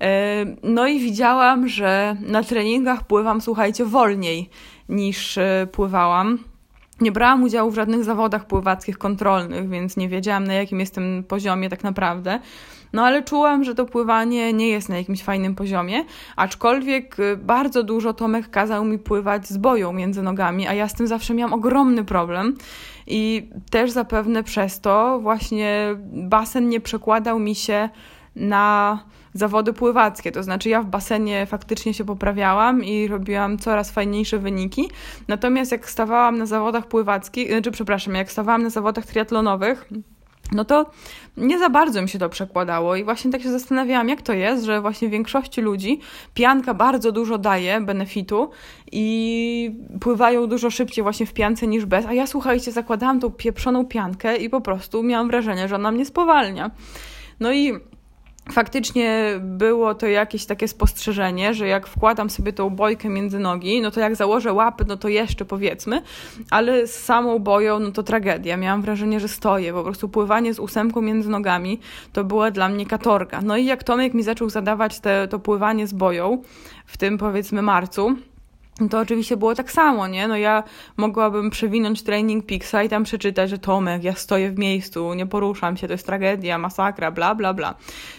[0.00, 4.50] E, no i widziałam, że na treningach pływam, słuchajcie, wolniej
[4.88, 6.38] niż e, pływałam
[7.02, 11.68] nie brałam udziału w żadnych zawodach pływackich kontrolnych, więc nie wiedziałam na jakim jestem poziomie
[11.68, 12.40] tak naprawdę.
[12.92, 16.04] No ale czułam, że to pływanie nie jest na jakimś fajnym poziomie,
[16.36, 20.94] aczkolwiek y, bardzo dużo Tomek kazał mi pływać z boją między nogami, a ja z
[20.94, 22.54] tym zawsze miałam ogromny problem
[23.06, 27.88] i też zapewne przez to właśnie basen nie przekładał mi się
[28.36, 28.98] na
[29.34, 30.32] zawody pływackie.
[30.32, 34.90] To znaczy, ja w basenie faktycznie się poprawiałam i robiłam coraz fajniejsze wyniki.
[35.28, 39.88] Natomiast jak stawałam na zawodach pływackich, znaczy, przepraszam, jak stawałam na zawodach triatlonowych,
[40.52, 40.90] no to
[41.36, 44.64] nie za bardzo mi się to przekładało i właśnie tak się zastanawiałam, jak to jest,
[44.64, 46.00] że właśnie większości ludzi
[46.34, 48.50] pianka bardzo dużo daje benefitu
[48.92, 53.86] i pływają dużo szybciej właśnie w piance niż bez, a ja słuchajcie, zakładałam tą pieprzoną
[53.86, 56.70] piankę i po prostu miałam wrażenie, że ona mnie spowalnia.
[57.40, 57.72] No i
[58.50, 63.90] faktycznie było to jakieś takie spostrzeżenie, że jak wkładam sobie tą bojkę między nogi, no
[63.90, 66.02] to jak założę łapy, no to jeszcze powiedzmy,
[66.50, 68.56] ale z samą boją, no to tragedia.
[68.56, 69.72] Miałam wrażenie, że stoję.
[69.72, 71.80] Po prostu pływanie z ósemką między nogami
[72.12, 73.40] to była dla mnie katorga.
[73.40, 76.42] No i jak Tomek mi zaczął zadawać te, to pływanie z boją,
[76.86, 78.16] w tym powiedzmy marcu,
[78.90, 80.28] to oczywiście było tak samo, nie?
[80.28, 80.62] No ja
[80.96, 85.76] mogłabym przewinąć Training Pixa i tam przeczytać, że Tomek, ja stoję w miejscu, nie poruszam
[85.76, 87.74] się, to jest tragedia, masakra, bla, bla, bla.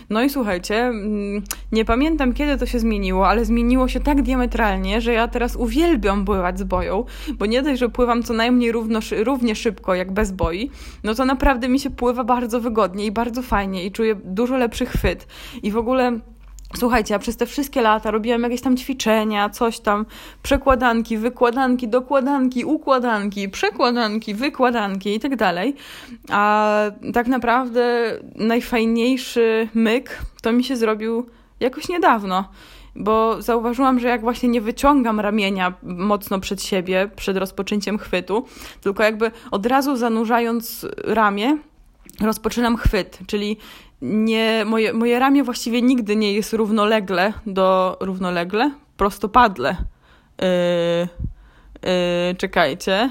[0.09, 5.01] No i słuchajcie, mm, nie pamiętam kiedy to się zmieniło, ale zmieniło się tak diametralnie,
[5.01, 8.99] że ja teraz uwielbiam pływać z boją, bo nie dość, że pływam co najmniej równo,
[9.23, 10.71] równie szybko jak bez boi,
[11.03, 14.85] no to naprawdę mi się pływa bardzo wygodnie i bardzo fajnie i czuję dużo lepszy
[14.85, 15.27] chwyt.
[15.63, 16.19] I w ogóle
[16.77, 20.05] Słuchajcie, ja przez te wszystkie lata robiłam jakieś tam ćwiczenia, coś tam,
[20.43, 25.75] przekładanki, wykładanki, dokładanki, układanki, przekładanki, wykładanki i tak dalej.
[26.29, 26.77] A
[27.13, 31.25] tak naprawdę najfajniejszy myk to mi się zrobił
[31.59, 32.49] jakoś niedawno
[32.95, 38.45] bo zauważyłam, że jak właśnie nie wyciągam ramienia mocno przed siebie, przed rozpoczęciem chwytu,
[38.81, 41.57] tylko jakby od razu zanurzając ramię,
[42.21, 43.57] rozpoczynam chwyt, czyli
[44.03, 49.75] nie, moje, moje ramię właściwie nigdy nie jest równolegle do równolegle, prostopadle.
[50.41, 50.47] Yy,
[52.27, 53.09] yy, czekajcie.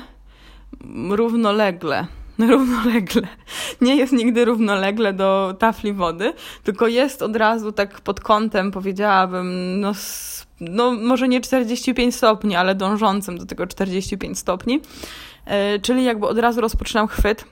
[1.11, 2.07] Równolegle.
[2.51, 3.23] Równolegle.
[3.81, 6.33] Nie jest nigdy równolegle do tafli wody,
[6.65, 9.93] tylko jest od razu tak pod kątem, powiedziałabym, no,
[10.61, 14.81] no może nie 45 stopni, ale dążącym do tego 45 stopni.
[15.47, 17.45] Yy, czyli jakby od razu rozpoczynam chwyt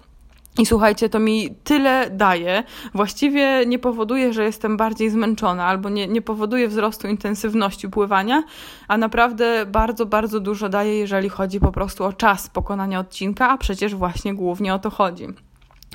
[0.58, 2.64] i słuchajcie, to mi tyle daje.
[2.94, 8.42] Właściwie nie powoduje, że jestem bardziej zmęczona albo nie, nie powoduje wzrostu intensywności pływania,
[8.88, 13.58] a naprawdę bardzo, bardzo dużo daje, jeżeli chodzi po prostu o czas pokonania odcinka, a
[13.58, 15.26] przecież właśnie głównie o to chodzi.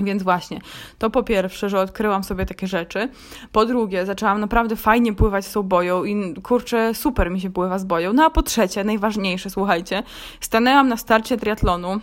[0.02, 0.62] Więc właśnie,
[0.98, 3.10] to po pierwsze, że odkryłam sobie takie rzeczy.
[3.52, 7.80] Po drugie, zaczęłam naprawdę fajnie pływać z tą boją i kurczę, super mi się pływa
[7.80, 8.14] z boją.
[8.14, 10.04] No a po trzecie, najważniejsze, słuchajcie,
[10.40, 12.00] stanęłam na starcie triatlonu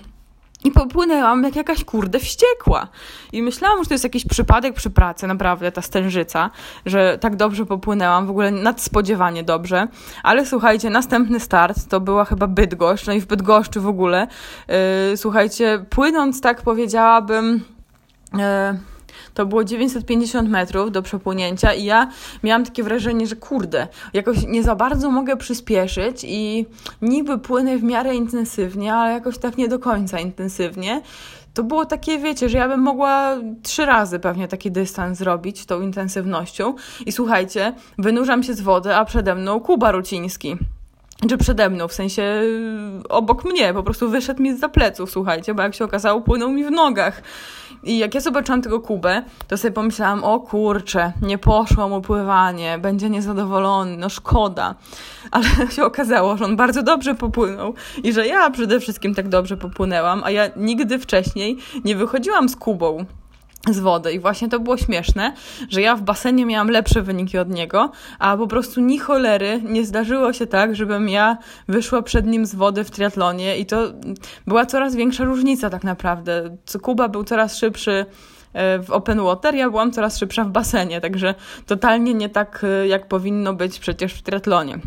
[0.65, 2.89] i popłynęłam jak jakaś kurde wściekła.
[3.33, 6.51] I myślałam, że to jest jakiś przypadek przy pracy, naprawdę, ta stężyca,
[6.87, 9.89] że tak dobrze popłynęłam, w ogóle nadspodziewanie dobrze.
[10.23, 14.27] Ale słuchajcie, następny start to była chyba Bydgoszcz, no i w Bydgoszczy w ogóle.
[14.69, 17.65] Yy, słuchajcie, płynąc tak powiedziałabym...
[18.33, 18.92] Yy,
[19.35, 22.09] to było 950 metrów do przepłynięcia i ja
[22.43, 26.67] miałam takie wrażenie, że kurde, jakoś nie za bardzo mogę przyspieszyć i
[27.03, 31.03] niby płynę w miarę intensywnie, ale jakoś tak nie do końca intensywnie.
[31.55, 35.81] To było takie, wiecie, że ja bym mogła trzy razy pewnie taki dystans zrobić tą
[35.81, 36.75] intensywnością.
[37.07, 40.57] I słuchajcie, wynurzam się z wody, a przede mną Kuba Ruciński
[41.29, 45.55] czy przede mną, w sensie y, obok mnie, po prostu wyszedł mi za pleców, słuchajcie,
[45.55, 47.23] bo jak się okazało, płynął mi w nogach.
[47.85, 52.79] I jak ja zobaczyłam tego Kubę, to sobie pomyślałam, o kurczę, nie poszło mu pływanie,
[52.79, 54.75] będzie niezadowolony, no szkoda.
[55.31, 55.45] Ale
[55.77, 60.23] się okazało, że on bardzo dobrze popłynął i że ja przede wszystkim tak dobrze popłynęłam,
[60.25, 63.05] a ja nigdy wcześniej nie wychodziłam z Kubą
[63.71, 64.13] z wody.
[64.13, 65.33] I właśnie to było śmieszne,
[65.69, 69.87] że ja w basenie miałam lepsze wyniki od niego, a po prostu ni cholery nie
[69.87, 71.39] zdarzyło się tak, żebym ja
[71.69, 73.93] wyszła przed nim z wody w triatlonie i to
[74.47, 76.57] była coraz większa różnica tak naprawdę.
[76.83, 78.07] Kuba był coraz szybszy
[78.53, 81.35] e, w open water, ja byłam coraz szybsza w basenie, także
[81.67, 84.79] totalnie nie tak, e, jak powinno być przecież w triatlonie.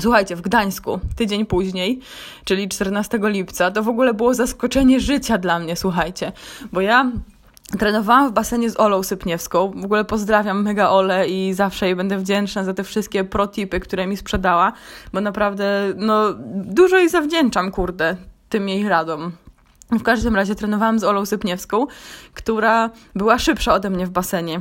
[0.00, 2.00] Słuchajcie, w Gdańsku, tydzień później,
[2.44, 6.32] czyli 14 lipca, to w ogóle było zaskoczenie życia dla mnie, słuchajcie,
[6.72, 7.12] bo ja
[7.76, 9.72] Trenowałam w basenie z Olą Sypniewską.
[9.76, 14.06] W ogóle pozdrawiam mega Ole i zawsze jej będę wdzięczna za te wszystkie protipy, które
[14.06, 14.72] mi sprzedała,
[15.12, 18.16] bo naprawdę no, dużo jej zawdzięczam, kurde,
[18.48, 19.32] tym jej radom.
[19.90, 21.86] W każdym razie trenowałam z Olą Sypniewską,
[22.34, 24.60] która była szybsza ode mnie w basenie.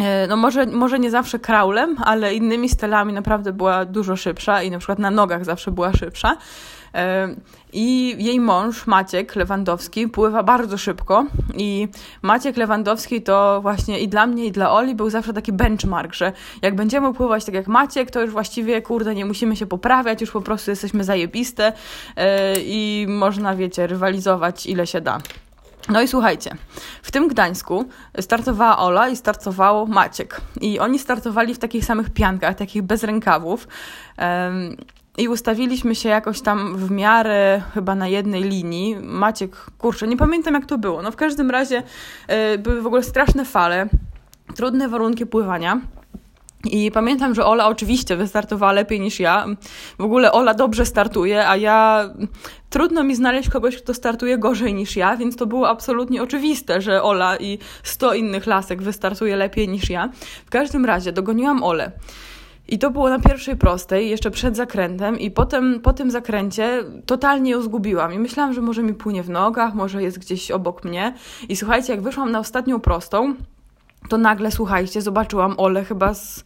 [0.00, 4.70] E, no może, może nie zawsze kraulem, ale innymi stylami naprawdę była dużo szybsza i
[4.70, 6.36] na przykład na nogach zawsze była szybsza.
[7.72, 11.26] I jej mąż, Maciek Lewandowski, pływa bardzo szybko.
[11.54, 11.88] I
[12.22, 16.32] Maciek Lewandowski to właśnie i dla mnie, i dla Oli był zawsze taki benchmark, że
[16.62, 20.30] jak będziemy pływać tak jak Maciek, to już właściwie, kurde, nie musimy się poprawiać, już
[20.30, 21.72] po prostu jesteśmy zajebiste
[22.16, 25.18] e, i można, wiecie, rywalizować ile się da.
[25.88, 26.50] No i słuchajcie,
[27.02, 27.84] w tym Gdańsku
[28.20, 30.40] startowała Ola i startował Maciek.
[30.60, 33.68] I oni startowali w takich samych piankach, takich bez rękawów.
[35.18, 38.96] I ustawiliśmy się jakoś tam w miarę chyba na jednej linii.
[39.02, 41.02] Maciek, kurczę, nie pamiętam jak to było.
[41.02, 41.82] No w każdym razie
[42.28, 43.88] yy, były w ogóle straszne fale,
[44.56, 45.80] trudne warunki pływania.
[46.64, 49.46] I pamiętam, że Ola oczywiście wystartowała lepiej niż ja.
[49.98, 52.10] W ogóle Ola dobrze startuje, a ja
[52.70, 57.02] trudno mi znaleźć kogoś, kto startuje gorzej niż ja, więc to było absolutnie oczywiste, że
[57.02, 60.08] Ola i 100 innych lasek wystartuje lepiej niż ja.
[60.46, 61.92] W każdym razie dogoniłam Olę.
[62.68, 67.50] I to było na pierwszej prostej, jeszcze przed zakrętem, i potem po tym zakręcie totalnie
[67.50, 68.12] ją zgubiłam.
[68.12, 71.14] I myślałam, że może mi płynie w nogach, może jest gdzieś obok mnie.
[71.48, 73.34] I słuchajcie, jak wyszłam na ostatnią prostą,
[74.08, 76.44] to nagle, słuchajcie, zobaczyłam Ole chyba z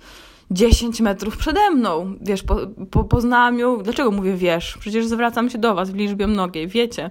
[0.51, 2.15] 10 metrów przede mną.
[2.21, 2.57] Wiesz, po,
[2.91, 4.79] po, poznałam ją, dlaczego mówię wiesz?
[4.81, 7.11] Przecież zwracam się do was w liczbie mnogiej, wiecie.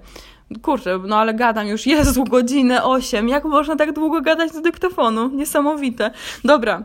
[0.62, 3.30] Kurczę, no ale gadam już, Jezu, godzinę 8.
[3.30, 5.30] Jak można tak długo gadać do dyktafonu?
[5.30, 6.12] Niesamowite.
[6.44, 6.84] Dobra,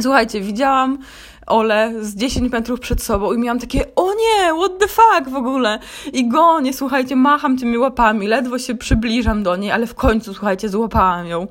[0.00, 0.98] słuchajcie, widziałam
[1.46, 5.36] Ole z 10 metrów przed sobą i miałam takie, o nie, what the fuck w
[5.36, 5.78] ogóle.
[6.12, 10.68] I gonię, słuchajcie, macham tymi łapami, ledwo się przybliżam do niej, ale w końcu, słuchajcie,
[10.68, 11.46] złapałam ją.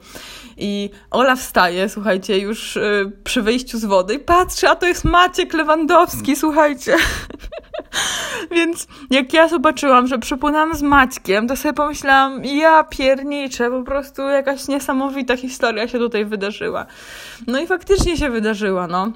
[0.58, 5.06] I Ola wstaje, słuchajcie, już y, przy wyjściu z wody i patrzy, a to jest
[5.06, 6.96] Maciek Lewandowski, słuchajcie.
[8.52, 14.22] Więc jak ja zobaczyłam, że przypłynęłam z Maćkiem, to sobie pomyślałam, ja pierniczę, po prostu
[14.22, 16.86] jakaś niesamowita historia się tutaj wydarzyła.
[17.48, 19.12] No i faktycznie się wydarzyła, no.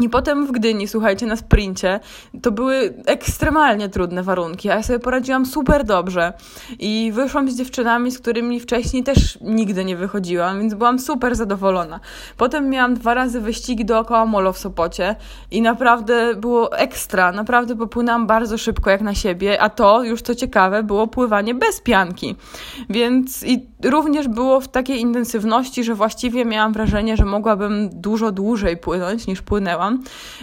[0.00, 2.00] I potem w Gdyni, słuchajcie, na sprincie,
[2.42, 6.32] to były ekstremalnie trudne warunki, a ja sobie poradziłam super dobrze.
[6.78, 12.00] I wyszłam z dziewczynami, z którymi wcześniej też nigdy nie wychodziłam, więc byłam super zadowolona.
[12.36, 15.16] Potem miałam dwa razy wyścigi dookoła molo w Sopocie
[15.50, 20.34] i naprawdę było ekstra, naprawdę popłynęłam bardzo szybko jak na siebie, a to, już co
[20.34, 22.36] ciekawe, było pływanie bez pianki.
[22.90, 28.76] Więc i również było w takiej intensywności, że właściwie miałam wrażenie, że mogłabym dużo dłużej
[28.76, 29.85] płynąć niż płynęłam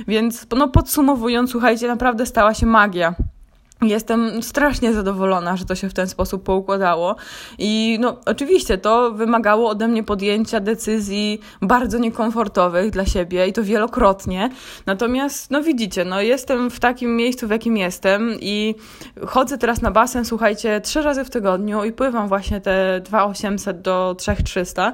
[0.08, 3.16] więc no podsumowując, słuchajcie, naprawdę stała się magia.
[3.84, 7.16] Jestem strasznie zadowolona, że to się w ten sposób poukładało.
[7.58, 13.64] I no, oczywiście to wymagało ode mnie podjęcia decyzji bardzo niekomfortowych dla siebie i to
[13.64, 14.50] wielokrotnie.
[14.86, 18.76] Natomiast, no widzicie, no jestem w takim miejscu, w jakim jestem i
[19.28, 24.16] chodzę teraz na basen, słuchajcie, trzy razy w tygodniu i pływam właśnie te 2800 do
[24.18, 24.94] 3300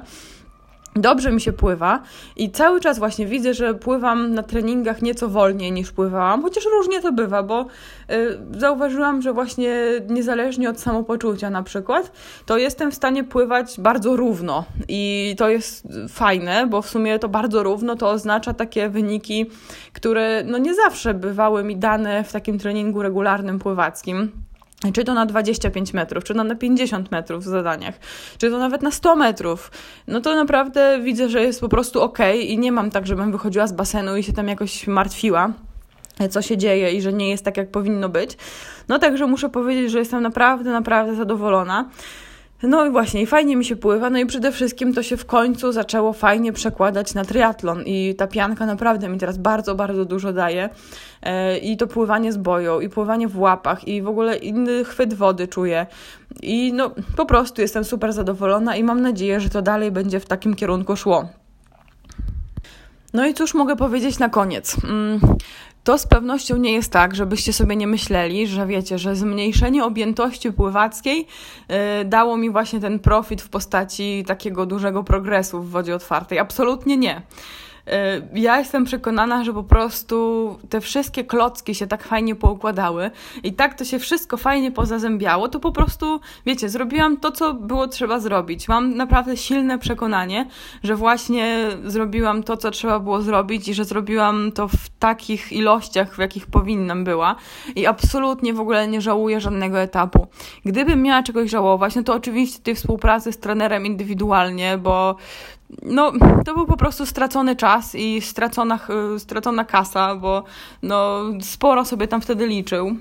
[0.96, 2.02] dobrze mi się pływa
[2.36, 7.02] i cały czas właśnie widzę, że pływam na treningach nieco wolniej niż pływałam, chociaż różnie
[7.02, 7.66] to bywa, bo
[8.10, 9.76] y, zauważyłam, że właśnie
[10.08, 12.12] niezależnie od samopoczucia na przykład,
[12.46, 17.28] to jestem w stanie pływać bardzo równo i to jest fajne, bo w sumie to
[17.28, 19.50] bardzo równo to oznacza takie wyniki,
[19.92, 24.32] które no nie zawsze bywały mi dane w takim treningu regularnym pływackim
[24.92, 27.94] czy to na 25 metrów, czy to na 50 metrów w zadaniach,
[28.38, 29.70] czy to nawet na 100 metrów,
[30.06, 33.66] no to naprawdę widzę, że jest po prostu ok i nie mam tak, żebym wychodziła
[33.66, 35.52] z basenu i się tam jakoś martwiła
[36.28, 38.36] co się dzieje i że nie jest tak, jak powinno być.
[38.88, 41.88] No także muszę powiedzieć, że jestem naprawdę, naprawdę zadowolona.
[42.62, 45.26] No i właśnie, i fajnie mi się pływa, no i przede wszystkim to się w
[45.26, 50.32] końcu zaczęło fajnie przekładać na triatlon i ta pianka naprawdę mi teraz bardzo, bardzo dużo
[50.32, 50.68] daje
[51.22, 55.14] e, i to pływanie z boją, i pływanie w łapach, i w ogóle inny chwyt
[55.14, 55.86] wody czuję
[56.42, 60.26] i no po prostu jestem super zadowolona i mam nadzieję, że to dalej będzie w
[60.26, 61.28] takim kierunku szło.
[63.12, 64.76] No i cóż mogę powiedzieć na koniec?
[65.84, 70.52] To z pewnością nie jest tak, żebyście sobie nie myśleli, że wiecie, że zmniejszenie objętości
[70.52, 71.26] pływackiej
[71.68, 76.38] yy, dało mi właśnie ten profit w postaci takiego dużego progresu w wodzie otwartej.
[76.38, 77.22] Absolutnie nie.
[77.90, 83.10] Y, ja jestem przekonana, że po prostu te wszystkie klocki się tak fajnie poukładały
[83.42, 87.88] i tak to się wszystko fajnie pozazębiało, to po prostu, wiecie, zrobiłam to, co było
[87.88, 88.68] trzeba zrobić.
[88.68, 90.46] Mam naprawdę silne przekonanie,
[90.82, 96.14] że właśnie zrobiłam to, co trzeba było zrobić i że zrobiłam to w takich ilościach,
[96.14, 97.36] w jakich powinnam była
[97.76, 100.26] i absolutnie w ogóle nie żałuję żadnego etapu.
[100.64, 105.16] Gdybym miała czegoś żałować, no to oczywiście tej współpracy z trenerem indywidualnie, bo
[105.82, 106.12] no,
[106.44, 108.78] to był po prostu stracony czas i stracona,
[109.18, 110.44] stracona kasa, bo
[110.82, 112.96] no, sporo sobie tam wtedy liczył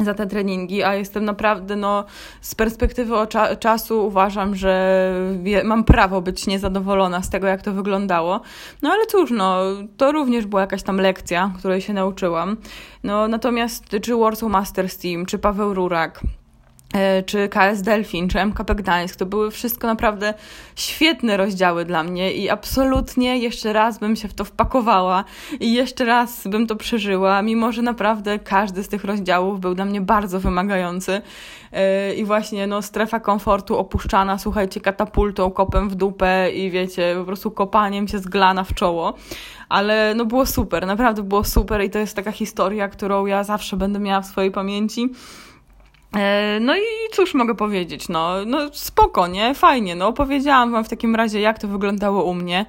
[0.00, 2.04] za te treningi, a jestem naprawdę, no,
[2.40, 5.14] z perspektywy cza czasu uważam, że
[5.64, 8.40] mam prawo być niezadowolona z tego, jak to wyglądało.
[8.82, 9.60] No ale cóż, no,
[9.96, 12.56] to również była jakaś tam lekcja, której się nauczyłam.
[13.04, 16.20] No, natomiast czy Warsaw Masters Team, czy Paweł Rurak,
[17.26, 20.34] czy KS Delfin, czy MKP Gdańsk, to były wszystko naprawdę
[20.76, 25.24] świetne rozdziały dla mnie i absolutnie jeszcze raz bym się w to wpakowała
[25.60, 29.84] i jeszcze raz bym to przeżyła, mimo że naprawdę każdy z tych rozdziałów był dla
[29.84, 31.22] mnie bardzo wymagający.
[31.72, 37.24] E, i właśnie no, strefa komfortu opuszczana, słuchajcie, katapultą, kopem w dupę i wiecie, po
[37.24, 39.14] prostu kopaniem się z glana w czoło,
[39.68, 43.76] ale no było super, naprawdę było super i to jest taka historia, którą ja zawsze
[43.76, 45.02] będę miała w swojej pamięci.
[45.02, 45.49] E,
[46.60, 46.80] no i
[47.12, 49.54] cóż mogę powiedzieć, no, no spoko, nie?
[49.54, 52.66] Fajnie, no opowiedziałam wam w takim razie, jak to wyglądało u mnie,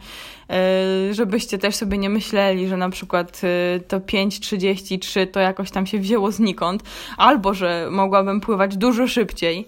[0.50, 5.86] e, żebyście też sobie nie myśleli, że na przykład e, to 5.33 to jakoś tam
[5.86, 6.84] się wzięło znikąd,
[7.18, 9.66] albo że mogłabym pływać dużo szybciej, e,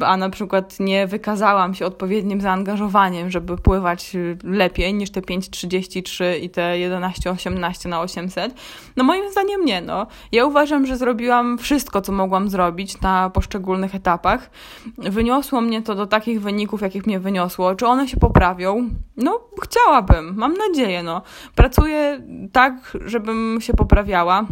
[0.00, 6.50] a na przykład nie wykazałam się odpowiednim zaangażowaniem, żeby pływać lepiej niż te 5,33 i
[6.50, 8.54] te 11,18 na 800,
[8.96, 9.80] no moim zdaniem nie.
[9.80, 10.06] No.
[10.32, 14.50] Ja uważam, że zrobiłam wszystko, co mogłam zrobić na poszczególnych etapach.
[14.98, 17.74] Wyniosło mnie to do takich wyników, jakich mnie wyniosło.
[17.74, 18.90] Czy one się poprawią?
[19.16, 21.02] No, chciałabym, mam nadzieję.
[21.02, 21.22] No.
[21.54, 24.46] Pracuję tak, żebym się poprawiała.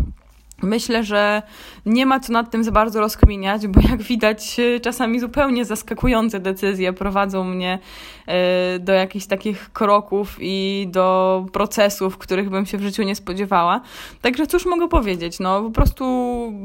[0.63, 1.43] Myślę, że
[1.87, 6.93] nie ma co nad tym za bardzo rozkminiać, bo jak widać, czasami zupełnie zaskakujące decyzje
[6.93, 7.79] prowadzą mnie
[8.27, 13.81] e, do jakichś takich kroków i do procesów, których bym się w życiu nie spodziewała.
[14.23, 15.41] Także cóż mogę powiedzieć?
[15.41, 16.05] No, po prostu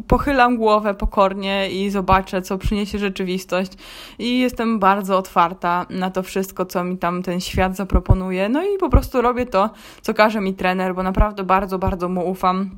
[0.07, 3.71] pochylam głowę pokornie i zobaczę, co przyniesie rzeczywistość.
[4.19, 8.49] I jestem bardzo otwarta na to wszystko, co mi tam ten świat zaproponuje.
[8.49, 9.69] No i po prostu robię to,
[10.01, 12.69] co każe mi trener, bo naprawdę bardzo, bardzo mu ufam.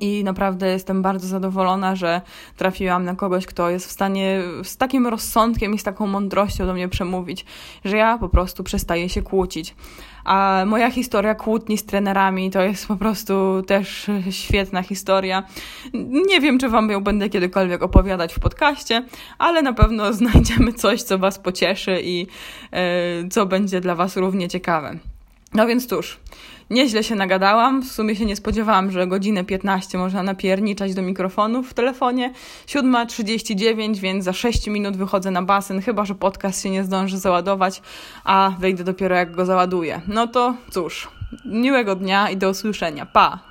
[0.00, 2.20] I naprawdę jestem bardzo zadowolona, że
[2.56, 6.74] trafiłam na kogoś, kto jest w stanie z takim rozsądkiem i z taką mądrością do
[6.74, 7.44] mnie przemówić,
[7.84, 9.74] że ja po prostu przestaję się kłócić.
[10.24, 15.42] A moja historia kłótni z trenerami to jest po prostu też świetna historia.
[16.28, 19.04] Nie wiem, czy Wam ją będę kiedykolwiek opowiadać w podcaście,
[19.38, 24.48] ale na pewno znajdziemy coś, co Was pocieszy i yy, co będzie dla Was równie
[24.48, 24.98] ciekawe.
[25.54, 26.18] No więc cóż,
[26.70, 27.82] nieźle się nagadałam.
[27.82, 32.32] W sumie się nie spodziewałam, że godzinę 15 można napierniczać do mikrofonów w telefonie.
[32.66, 37.82] 7.39, więc za 6 minut wychodzę na basen, chyba że podcast się nie zdąży załadować,
[38.24, 40.00] a wejdę dopiero jak go załaduję.
[40.08, 41.08] No to cóż,
[41.44, 43.06] miłego dnia i do usłyszenia.
[43.06, 43.49] Pa!